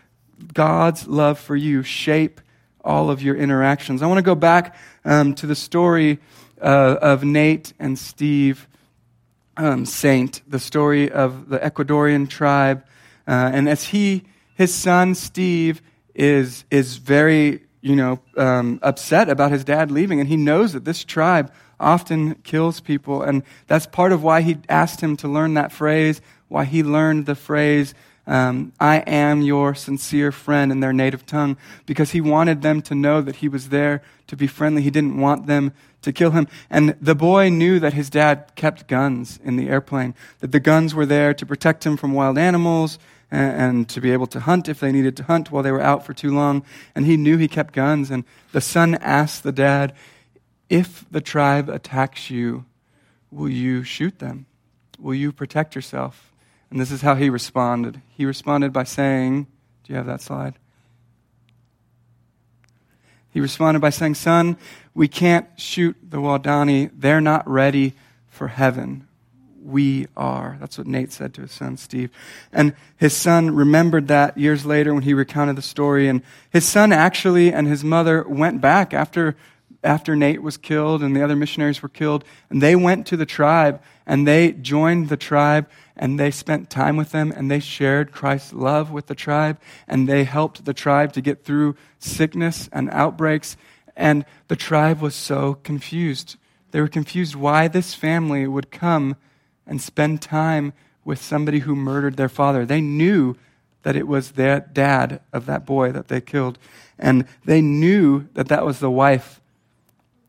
God's 0.51 1.07
love 1.07 1.37
for 1.37 1.55
you 1.55 1.83
shape 1.83 2.41
all 2.83 3.11
of 3.11 3.21
your 3.21 3.35
interactions? 3.35 4.01
I 4.01 4.07
want 4.07 4.17
to 4.17 4.23
go 4.23 4.33
back 4.33 4.75
um, 5.05 5.35
to 5.35 5.45
the 5.45 5.55
story 5.55 6.17
uh, 6.59 6.97
of 6.99 7.23
Nate 7.23 7.71
and 7.77 7.99
Steve 7.99 8.67
um, 9.55 9.85
Saint, 9.85 10.41
the 10.47 10.57
story 10.57 11.11
of 11.11 11.49
the 11.49 11.59
Ecuadorian 11.59 12.27
tribe. 12.27 12.83
Uh, 13.27 13.51
and 13.53 13.69
as 13.69 13.83
he, 13.83 14.23
his 14.55 14.73
son 14.73 15.13
Steve, 15.13 15.83
is, 16.15 16.65
is 16.71 16.97
very, 16.97 17.61
you 17.79 17.95
know, 17.95 18.19
um, 18.37 18.79
upset 18.81 19.29
about 19.29 19.51
his 19.51 19.63
dad 19.63 19.91
leaving, 19.91 20.19
and 20.19 20.27
he 20.27 20.35
knows 20.35 20.73
that 20.73 20.83
this 20.83 21.03
tribe 21.03 21.53
often 21.83 22.35
kills 22.43 22.79
people. 22.79 23.21
And 23.21 23.43
that's 23.67 23.85
part 23.85 24.11
of 24.11 24.23
why 24.23 24.41
he 24.41 24.57
asked 24.69 25.01
him 25.01 25.17
to 25.17 25.27
learn 25.27 25.53
that 25.53 25.71
phrase, 25.71 26.21
why 26.47 26.65
he 26.65 26.83
learned 26.83 27.25
the 27.25 27.35
phrase, 27.35 27.93
um, 28.25 28.71
I 28.79 28.97
am 28.99 29.41
your 29.41 29.75
sincere 29.75 30.31
friend 30.31 30.71
in 30.71 30.79
their 30.79 30.93
native 30.93 31.25
tongue, 31.25 31.57
because 31.85 32.11
he 32.11 32.21
wanted 32.21 32.61
them 32.61 32.81
to 32.83 32.95
know 32.95 33.21
that 33.21 33.37
he 33.37 33.49
was 33.49 33.69
there 33.69 34.01
to 34.27 34.37
be 34.37 34.47
friendly. 34.47 34.81
He 34.81 34.89
didn't 34.89 35.19
want 35.19 35.45
them 35.45 35.73
to 36.03 36.13
kill 36.13 36.31
him. 36.31 36.47
And 36.69 36.95
the 37.01 37.15
boy 37.15 37.49
knew 37.49 37.79
that 37.79 37.93
his 37.93 38.09
dad 38.09 38.51
kept 38.55 38.87
guns 38.87 39.39
in 39.43 39.57
the 39.57 39.69
airplane, 39.69 40.15
that 40.39 40.51
the 40.51 40.59
guns 40.59 40.95
were 40.95 41.05
there 41.05 41.33
to 41.33 41.45
protect 41.45 41.85
him 41.85 41.97
from 41.97 42.13
wild 42.13 42.37
animals 42.37 42.97
and, 43.29 43.61
and 43.61 43.89
to 43.89 43.99
be 43.99 44.11
able 44.11 44.27
to 44.27 44.39
hunt 44.39 44.69
if 44.69 44.79
they 44.79 44.91
needed 44.91 45.17
to 45.17 45.23
hunt 45.23 45.51
while 45.51 45.63
they 45.63 45.71
were 45.71 45.81
out 45.81 46.05
for 46.05 46.13
too 46.13 46.33
long. 46.33 46.63
And 46.95 47.05
he 47.05 47.17
knew 47.17 47.37
he 47.37 47.47
kept 47.49 47.73
guns. 47.73 48.09
And 48.09 48.23
the 48.53 48.61
son 48.61 48.95
asked 48.95 49.43
the 49.43 49.51
dad, 49.51 49.93
If 50.73 51.05
the 51.11 51.21
tribe 51.21 51.69
attacks 51.69 52.31
you, 52.31 52.65
will 53.29 53.47
you 53.47 53.83
shoot 53.83 54.17
them? 54.17 54.47
Will 54.97 55.13
you 55.13 55.31
protect 55.31 55.75
yourself? 55.75 56.33
And 56.71 56.81
this 56.81 56.89
is 56.89 57.01
how 57.01 57.13
he 57.13 57.29
responded. 57.29 58.01
He 58.09 58.25
responded 58.25 58.73
by 58.73 58.83
saying, 58.83 59.45
Do 59.83 59.93
you 59.93 59.97
have 59.97 60.07
that 60.07 60.19
slide? 60.19 60.55
He 63.29 63.39
responded 63.39 63.81
by 63.81 63.91
saying, 63.91 64.15
Son, 64.15 64.57
we 64.95 65.07
can't 65.07 65.47
shoot 65.57 65.95
the 66.01 66.17
Waodani. 66.17 66.89
They're 66.91 67.21
not 67.21 67.47
ready 67.47 67.93
for 68.27 68.47
heaven. 68.47 69.07
We 69.63 70.07
are. 70.17 70.57
That's 70.59 70.79
what 70.79 70.87
Nate 70.87 71.11
said 71.11 71.35
to 71.35 71.41
his 71.41 71.51
son, 71.51 71.77
Steve. 71.77 72.09
And 72.51 72.73
his 72.97 73.15
son 73.15 73.51
remembered 73.51 74.07
that 74.07 74.39
years 74.39 74.65
later 74.65 74.91
when 74.91 75.03
he 75.03 75.13
recounted 75.13 75.55
the 75.55 75.61
story. 75.61 76.07
And 76.07 76.23
his 76.49 76.65
son 76.65 76.91
actually 76.91 77.53
and 77.53 77.67
his 77.67 77.83
mother 77.83 78.23
went 78.27 78.59
back 78.59 78.91
after, 78.91 79.35
after 79.83 80.15
Nate 80.15 80.41
was 80.41 80.57
killed 80.57 81.03
and 81.03 81.15
the 81.15 81.23
other 81.23 81.35
missionaries 81.35 81.81
were 81.81 81.89
killed. 81.89 82.23
And 82.49 82.61
they 82.61 82.75
went 82.75 83.05
to 83.07 83.17
the 83.17 83.25
tribe 83.25 83.81
and 84.05 84.27
they 84.27 84.51
joined 84.51 85.09
the 85.09 85.17
tribe 85.17 85.69
and 85.95 86.19
they 86.19 86.31
spent 86.31 86.69
time 86.69 86.97
with 86.97 87.11
them 87.11 87.31
and 87.31 87.51
they 87.51 87.59
shared 87.59 88.11
Christ's 88.11 88.53
love 88.53 88.91
with 88.91 89.07
the 89.07 89.15
tribe 89.15 89.59
and 89.87 90.07
they 90.07 90.23
helped 90.23 90.65
the 90.65 90.73
tribe 90.73 91.13
to 91.13 91.21
get 91.21 91.43
through 91.43 91.75
sickness 91.99 92.69
and 92.71 92.89
outbreaks. 92.89 93.57
And 93.95 94.25
the 94.47 94.55
tribe 94.55 95.01
was 95.01 95.15
so 95.15 95.55
confused. 95.55 96.37
They 96.71 96.81
were 96.81 96.87
confused 96.87 97.35
why 97.35 97.67
this 97.67 97.93
family 97.93 98.47
would 98.47 98.71
come 98.71 99.15
and 99.67 99.81
spend 99.81 100.21
time 100.21 100.73
with 101.05 101.21
somebody 101.21 101.59
who 101.59 101.75
murdered 101.75 102.17
their 102.17 102.29
father. 102.29 102.65
They 102.65 102.81
knew 102.81 103.35
that 103.83 103.95
it 103.95 104.07
was 104.07 104.31
their 104.31 104.61
dad 104.61 105.21
of 105.31 105.45
that 105.45 105.65
boy 105.65 105.91
that 105.91 106.07
they 106.07 106.21
killed. 106.21 106.57
And 106.97 107.27
they 107.45 107.61
knew 107.61 108.27
that 108.33 108.47
that 108.47 108.65
was 108.65 108.79
the 108.79 108.89
wife 108.89 109.41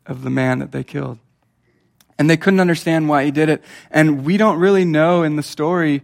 of 0.06 0.22
the 0.22 0.30
man 0.30 0.58
that 0.58 0.72
they 0.72 0.84
killed. 0.84 1.18
And 2.18 2.30
they 2.30 2.36
couldn't 2.36 2.60
understand 2.60 3.08
why 3.08 3.24
he 3.24 3.30
did 3.30 3.48
it. 3.48 3.62
And 3.90 4.24
we 4.24 4.36
don't 4.36 4.58
really 4.58 4.84
know 4.84 5.22
in 5.22 5.36
the 5.36 5.42
story 5.42 6.02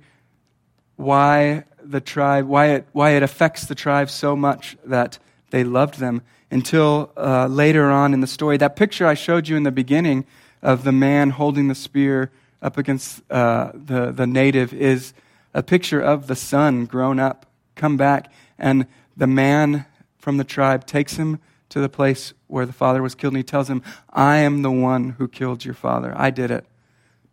why 0.96 1.64
the 1.82 2.00
tribe, 2.00 2.46
why 2.46 2.66
it, 2.66 2.86
why 2.92 3.10
it 3.10 3.22
affects 3.22 3.66
the 3.66 3.74
tribe 3.74 4.10
so 4.10 4.34
much 4.36 4.76
that 4.84 5.18
they 5.50 5.64
loved 5.64 5.98
them 5.98 6.22
until 6.50 7.12
uh, 7.16 7.46
later 7.46 7.90
on 7.90 8.12
in 8.12 8.20
the 8.20 8.26
story. 8.26 8.56
That 8.56 8.76
picture 8.76 9.06
I 9.06 9.14
showed 9.14 9.48
you 9.48 9.56
in 9.56 9.62
the 9.62 9.70
beginning 9.70 10.26
of 10.62 10.84
the 10.84 10.92
man 10.92 11.30
holding 11.30 11.68
the 11.68 11.74
spear 11.74 12.30
up 12.60 12.76
against 12.76 13.22
uh, 13.30 13.70
the, 13.74 14.10
the 14.12 14.26
native 14.26 14.72
is 14.74 15.14
a 15.54 15.62
picture 15.62 16.00
of 16.00 16.26
the 16.26 16.36
son 16.36 16.84
grown 16.84 17.18
up, 17.18 17.46
come 17.74 17.96
back, 17.96 18.32
and 18.58 18.86
the 19.16 19.26
man 19.26 19.86
from 20.18 20.36
the 20.36 20.44
tribe 20.44 20.86
takes 20.86 21.16
him 21.16 21.40
to 21.70 21.80
the 21.80 21.88
place 21.88 22.35
where 22.46 22.66
the 22.66 22.72
father 22.72 23.02
was 23.02 23.14
killed, 23.14 23.33
and 23.33 23.38
he 23.38 23.44
tells 23.44 23.70
him, 23.70 23.83
I 24.11 24.38
am 24.38 24.62
the 24.62 24.70
one 24.70 25.11
who 25.11 25.28
killed 25.28 25.64
your 25.64 25.74
father. 25.74 26.12
I 26.16 26.30
did 26.30 26.50
it. 26.50 26.66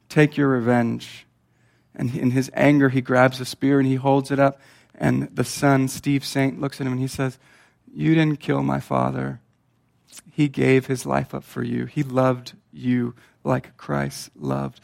Take 0.09 0.37
your 0.37 0.47
revenge. 0.47 1.25
And 1.95 2.15
in 2.15 2.31
his 2.31 2.49
anger, 2.53 2.89
he 2.89 3.01
grabs 3.01 3.41
a 3.41 3.45
spear 3.45 3.79
and 3.79 3.87
he 3.87 3.95
holds 3.95 4.31
it 4.31 4.39
up. 4.39 4.59
And 4.95 5.35
the 5.35 5.43
son, 5.43 5.87
Steve 5.87 6.23
Saint, 6.23 6.61
looks 6.61 6.79
at 6.79 6.87
him 6.87 6.93
and 6.93 7.01
he 7.01 7.07
says, 7.07 7.37
You 7.91 8.15
didn't 8.15 8.39
kill 8.39 8.63
my 8.63 8.79
father. 8.79 9.41
He 10.31 10.47
gave 10.47 10.85
his 10.85 11.05
life 11.05 11.33
up 11.33 11.43
for 11.43 11.63
you. 11.63 11.85
He 11.85 12.03
loved 12.03 12.53
you 12.71 13.15
like 13.43 13.75
Christ 13.77 14.29
loved. 14.35 14.79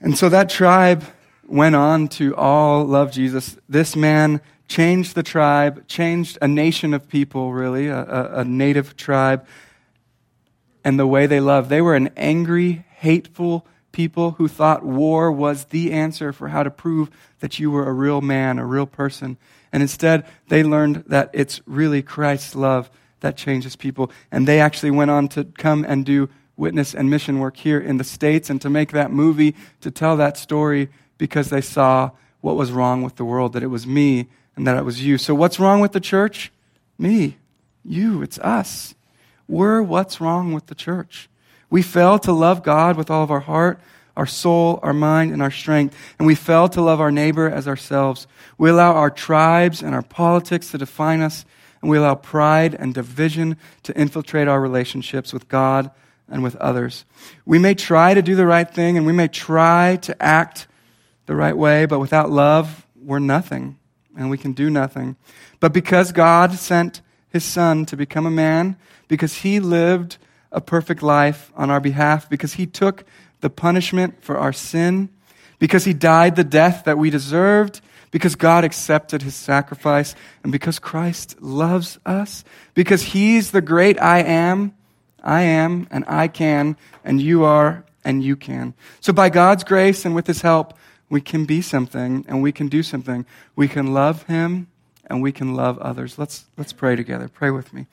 And 0.00 0.16
so 0.16 0.28
that 0.30 0.48
tribe 0.48 1.04
went 1.46 1.76
on 1.76 2.08
to 2.08 2.34
all 2.36 2.84
love 2.84 3.12
Jesus. 3.12 3.56
This 3.68 3.94
man 3.94 4.40
changed 4.68 5.14
the 5.14 5.22
tribe, 5.22 5.86
changed 5.86 6.38
a 6.42 6.48
nation 6.48 6.94
of 6.94 7.08
people, 7.08 7.52
really, 7.52 7.88
a, 7.88 7.98
a, 7.98 8.40
a 8.40 8.44
native 8.44 8.96
tribe, 8.96 9.46
and 10.84 10.98
the 10.98 11.06
way 11.06 11.26
they 11.26 11.40
loved. 11.40 11.68
They 11.68 11.80
were 11.80 11.94
an 11.94 12.10
angry, 12.16 12.84
hateful 12.96 13.66
people 13.92 14.32
who 14.32 14.46
thought 14.46 14.84
war 14.84 15.32
was 15.32 15.64
the 15.66 15.90
answer 15.90 16.32
for 16.32 16.48
how 16.48 16.62
to 16.62 16.70
prove 16.70 17.10
that 17.40 17.58
you 17.58 17.70
were 17.70 17.88
a 17.88 17.92
real 17.92 18.20
man, 18.20 18.58
a 18.58 18.66
real 18.66 18.86
person. 18.86 19.38
And 19.72 19.82
instead, 19.82 20.26
they 20.48 20.62
learned 20.62 21.04
that 21.06 21.30
it's 21.32 21.60
really 21.66 22.02
Christ's 22.02 22.54
love 22.54 22.90
that 23.20 23.36
changes 23.36 23.74
people. 23.74 24.10
And 24.30 24.46
they 24.46 24.60
actually 24.60 24.90
went 24.90 25.10
on 25.10 25.28
to 25.28 25.44
come 25.44 25.84
and 25.84 26.04
do 26.04 26.28
witness 26.56 26.94
and 26.94 27.08
mission 27.08 27.38
work 27.38 27.56
here 27.56 27.80
in 27.80 27.96
the 27.96 28.04
States 28.04 28.50
and 28.50 28.60
to 28.60 28.70
make 28.70 28.92
that 28.92 29.10
movie, 29.10 29.54
to 29.80 29.90
tell 29.90 30.16
that 30.18 30.36
story 30.36 30.88
because 31.18 31.50
they 31.50 31.60
saw 31.60 32.10
what 32.42 32.56
was 32.56 32.72
wrong 32.72 33.02
with 33.02 33.16
the 33.16 33.24
world, 33.24 33.54
that 33.54 33.62
it 33.62 33.68
was 33.68 33.86
me 33.86 34.28
and 34.56 34.66
that 34.66 34.76
it 34.76 34.84
was 34.84 35.04
you. 35.04 35.18
So, 35.18 35.34
what's 35.34 35.60
wrong 35.60 35.80
with 35.80 35.92
the 35.92 36.00
church? 36.00 36.52
Me. 36.98 37.36
You. 37.84 38.22
It's 38.22 38.38
us. 38.38 38.94
We're 39.48 39.82
what's 39.82 40.20
wrong 40.20 40.52
with 40.52 40.66
the 40.66 40.74
church. 40.74 41.28
We 41.70 41.82
fail 41.82 42.18
to 42.20 42.32
love 42.32 42.62
God 42.62 42.96
with 42.96 43.10
all 43.10 43.22
of 43.22 43.30
our 43.30 43.40
heart, 43.40 43.80
our 44.16 44.26
soul, 44.26 44.80
our 44.82 44.92
mind, 44.92 45.32
and 45.32 45.42
our 45.42 45.50
strength. 45.50 45.96
And 46.18 46.26
we 46.26 46.34
fail 46.34 46.68
to 46.70 46.80
love 46.80 47.00
our 47.00 47.12
neighbor 47.12 47.48
as 47.48 47.68
ourselves. 47.68 48.26
We 48.58 48.70
allow 48.70 48.94
our 48.94 49.10
tribes 49.10 49.82
and 49.82 49.94
our 49.94 50.02
politics 50.02 50.70
to 50.70 50.78
define 50.78 51.20
us, 51.20 51.44
and 51.82 51.90
we 51.90 51.98
allow 51.98 52.14
pride 52.14 52.74
and 52.74 52.94
division 52.94 53.56
to 53.84 53.96
infiltrate 53.96 54.48
our 54.48 54.60
relationships 54.60 55.32
with 55.32 55.48
God 55.48 55.90
and 56.28 56.42
with 56.42 56.56
others. 56.56 57.04
We 57.44 57.58
may 57.58 57.74
try 57.74 58.14
to 58.14 58.22
do 58.22 58.34
the 58.34 58.46
right 58.46 58.68
thing, 58.68 58.96
and 58.96 59.06
we 59.06 59.12
may 59.12 59.28
try 59.28 59.96
to 60.02 60.22
act 60.22 60.66
the 61.26 61.36
right 61.36 61.56
way, 61.56 61.86
but 61.86 61.98
without 61.98 62.30
love, 62.30 62.86
we're 63.00 63.18
nothing, 63.18 63.78
and 64.16 64.30
we 64.30 64.38
can 64.38 64.52
do 64.52 64.70
nothing. 64.70 65.16
But 65.60 65.72
because 65.72 66.12
God 66.12 66.52
sent 66.52 67.02
his 67.28 67.44
son 67.44 67.86
to 67.86 67.96
become 67.96 68.26
a 68.26 68.30
man, 68.30 68.76
because 69.08 69.34
he 69.34 69.60
lived 69.60 70.18
a 70.50 70.60
perfect 70.60 71.02
life 71.02 71.52
on 71.56 71.70
our 71.70 71.80
behalf, 71.80 72.28
because 72.28 72.54
he 72.54 72.66
took 72.66 73.04
the 73.40 73.50
punishment 73.50 74.22
for 74.22 74.38
our 74.38 74.52
sin, 74.52 75.08
because 75.58 75.84
he 75.84 75.92
died 75.92 76.36
the 76.36 76.44
death 76.44 76.84
that 76.84 76.98
we 76.98 77.10
deserved, 77.10 77.80
because 78.10 78.34
God 78.34 78.64
accepted 78.64 79.22
his 79.22 79.34
sacrifice, 79.34 80.14
and 80.42 80.50
because 80.50 80.78
Christ 80.78 81.40
loves 81.42 81.98
us, 82.06 82.44
because 82.74 83.02
he's 83.02 83.50
the 83.50 83.60
great 83.60 84.00
I 84.00 84.20
am, 84.20 84.74
I 85.22 85.42
am, 85.42 85.86
and 85.90 86.04
I 86.06 86.28
can, 86.28 86.76
and 87.04 87.20
you 87.20 87.44
are, 87.44 87.84
and 88.04 88.22
you 88.22 88.36
can. 88.36 88.74
So 89.00 89.12
by 89.12 89.28
God's 89.28 89.64
grace 89.64 90.04
and 90.04 90.14
with 90.14 90.26
his 90.26 90.40
help, 90.40 90.74
we 91.08 91.20
can 91.20 91.44
be 91.44 91.62
something 91.62 92.24
and 92.28 92.42
we 92.42 92.52
can 92.52 92.68
do 92.68 92.82
something. 92.82 93.24
We 93.54 93.68
can 93.68 93.92
love 93.92 94.24
him 94.24 94.68
and 95.08 95.22
we 95.22 95.32
can 95.32 95.54
love 95.54 95.78
others. 95.78 96.18
Let's, 96.18 96.46
let's 96.56 96.72
pray 96.72 96.96
together. 96.96 97.28
Pray 97.28 97.50
with 97.50 97.72
me. 97.72 97.86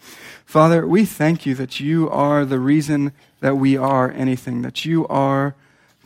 Father, 0.45 0.87
we 0.87 1.05
thank 1.05 1.45
you 1.45 1.53
that 1.55 1.79
you 1.79 2.09
are 2.09 2.43
the 2.45 2.59
reason 2.59 3.11
that 3.39 3.55
we 3.55 3.77
are 3.77 4.11
anything, 4.11 4.61
that 4.63 4.85
you 4.85 5.07
are 5.07 5.55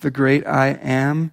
the 0.02 0.12
great 0.12 0.46
I 0.46 0.70
am, 0.82 1.32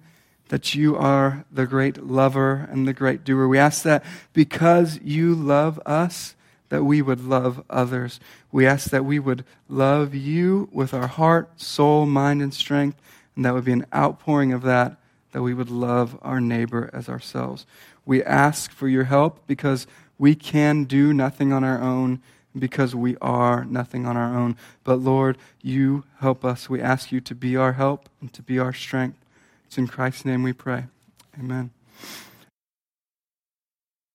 that 0.49 0.75
you 0.75 0.95
are 0.95 1.45
the 1.51 1.65
great 1.65 2.03
lover 2.05 2.67
and 2.71 2.87
the 2.87 2.93
great 2.93 3.23
doer. 3.23 3.47
We 3.47 3.57
ask 3.57 3.83
that 3.83 4.03
because 4.31 4.99
you 5.01 5.35
love 5.35 5.79
us, 5.85 6.35
that 6.69 6.83
we 6.83 7.01
would 7.01 7.23
love 7.23 7.63
others. 7.69 8.19
We 8.51 8.65
ask 8.65 8.89
that 8.91 9.05
we 9.05 9.19
would 9.19 9.43
love 9.67 10.15
you 10.15 10.69
with 10.71 10.93
our 10.93 11.07
heart, 11.07 11.59
soul, 11.59 12.05
mind, 12.05 12.41
and 12.41 12.53
strength, 12.53 13.01
and 13.35 13.43
that 13.43 13.53
would 13.53 13.65
be 13.65 13.71
an 13.71 13.85
outpouring 13.93 14.53
of 14.53 14.61
that, 14.63 14.97
that 15.35 15.41
we 15.41 15.53
would 15.53 15.69
love 15.69 16.17
our 16.21 16.39
neighbor 16.39 16.89
as 16.93 17.09
ourselves. 17.09 17.65
We 18.05 18.23
ask 18.23 18.71
for 18.71 18.87
your 18.87 19.03
help 19.03 19.45
because 19.47 19.85
we 20.17 20.33
can 20.33 20.85
do 20.85 21.13
nothing 21.13 21.51
on 21.51 21.61
our 21.61 21.81
own, 21.81 22.21
because 22.57 22.95
we 22.95 23.17
are 23.17 23.65
nothing 23.65 24.05
on 24.05 24.15
our 24.15 24.33
own. 24.33 24.55
But 24.85 25.01
Lord, 25.01 25.37
you 25.61 26.05
help 26.21 26.45
us. 26.45 26.69
We 26.69 26.79
ask 26.79 27.11
you 27.11 27.19
to 27.19 27.35
be 27.35 27.57
our 27.57 27.73
help 27.73 28.07
and 28.21 28.31
to 28.31 28.41
be 28.41 28.59
our 28.59 28.71
strength. 28.71 29.17
It's 29.65 29.77
in 29.77 29.87
Christ's 29.87 30.23
name 30.23 30.41
we 30.41 30.53
pray. 30.53 30.85
Amen. 31.37 31.71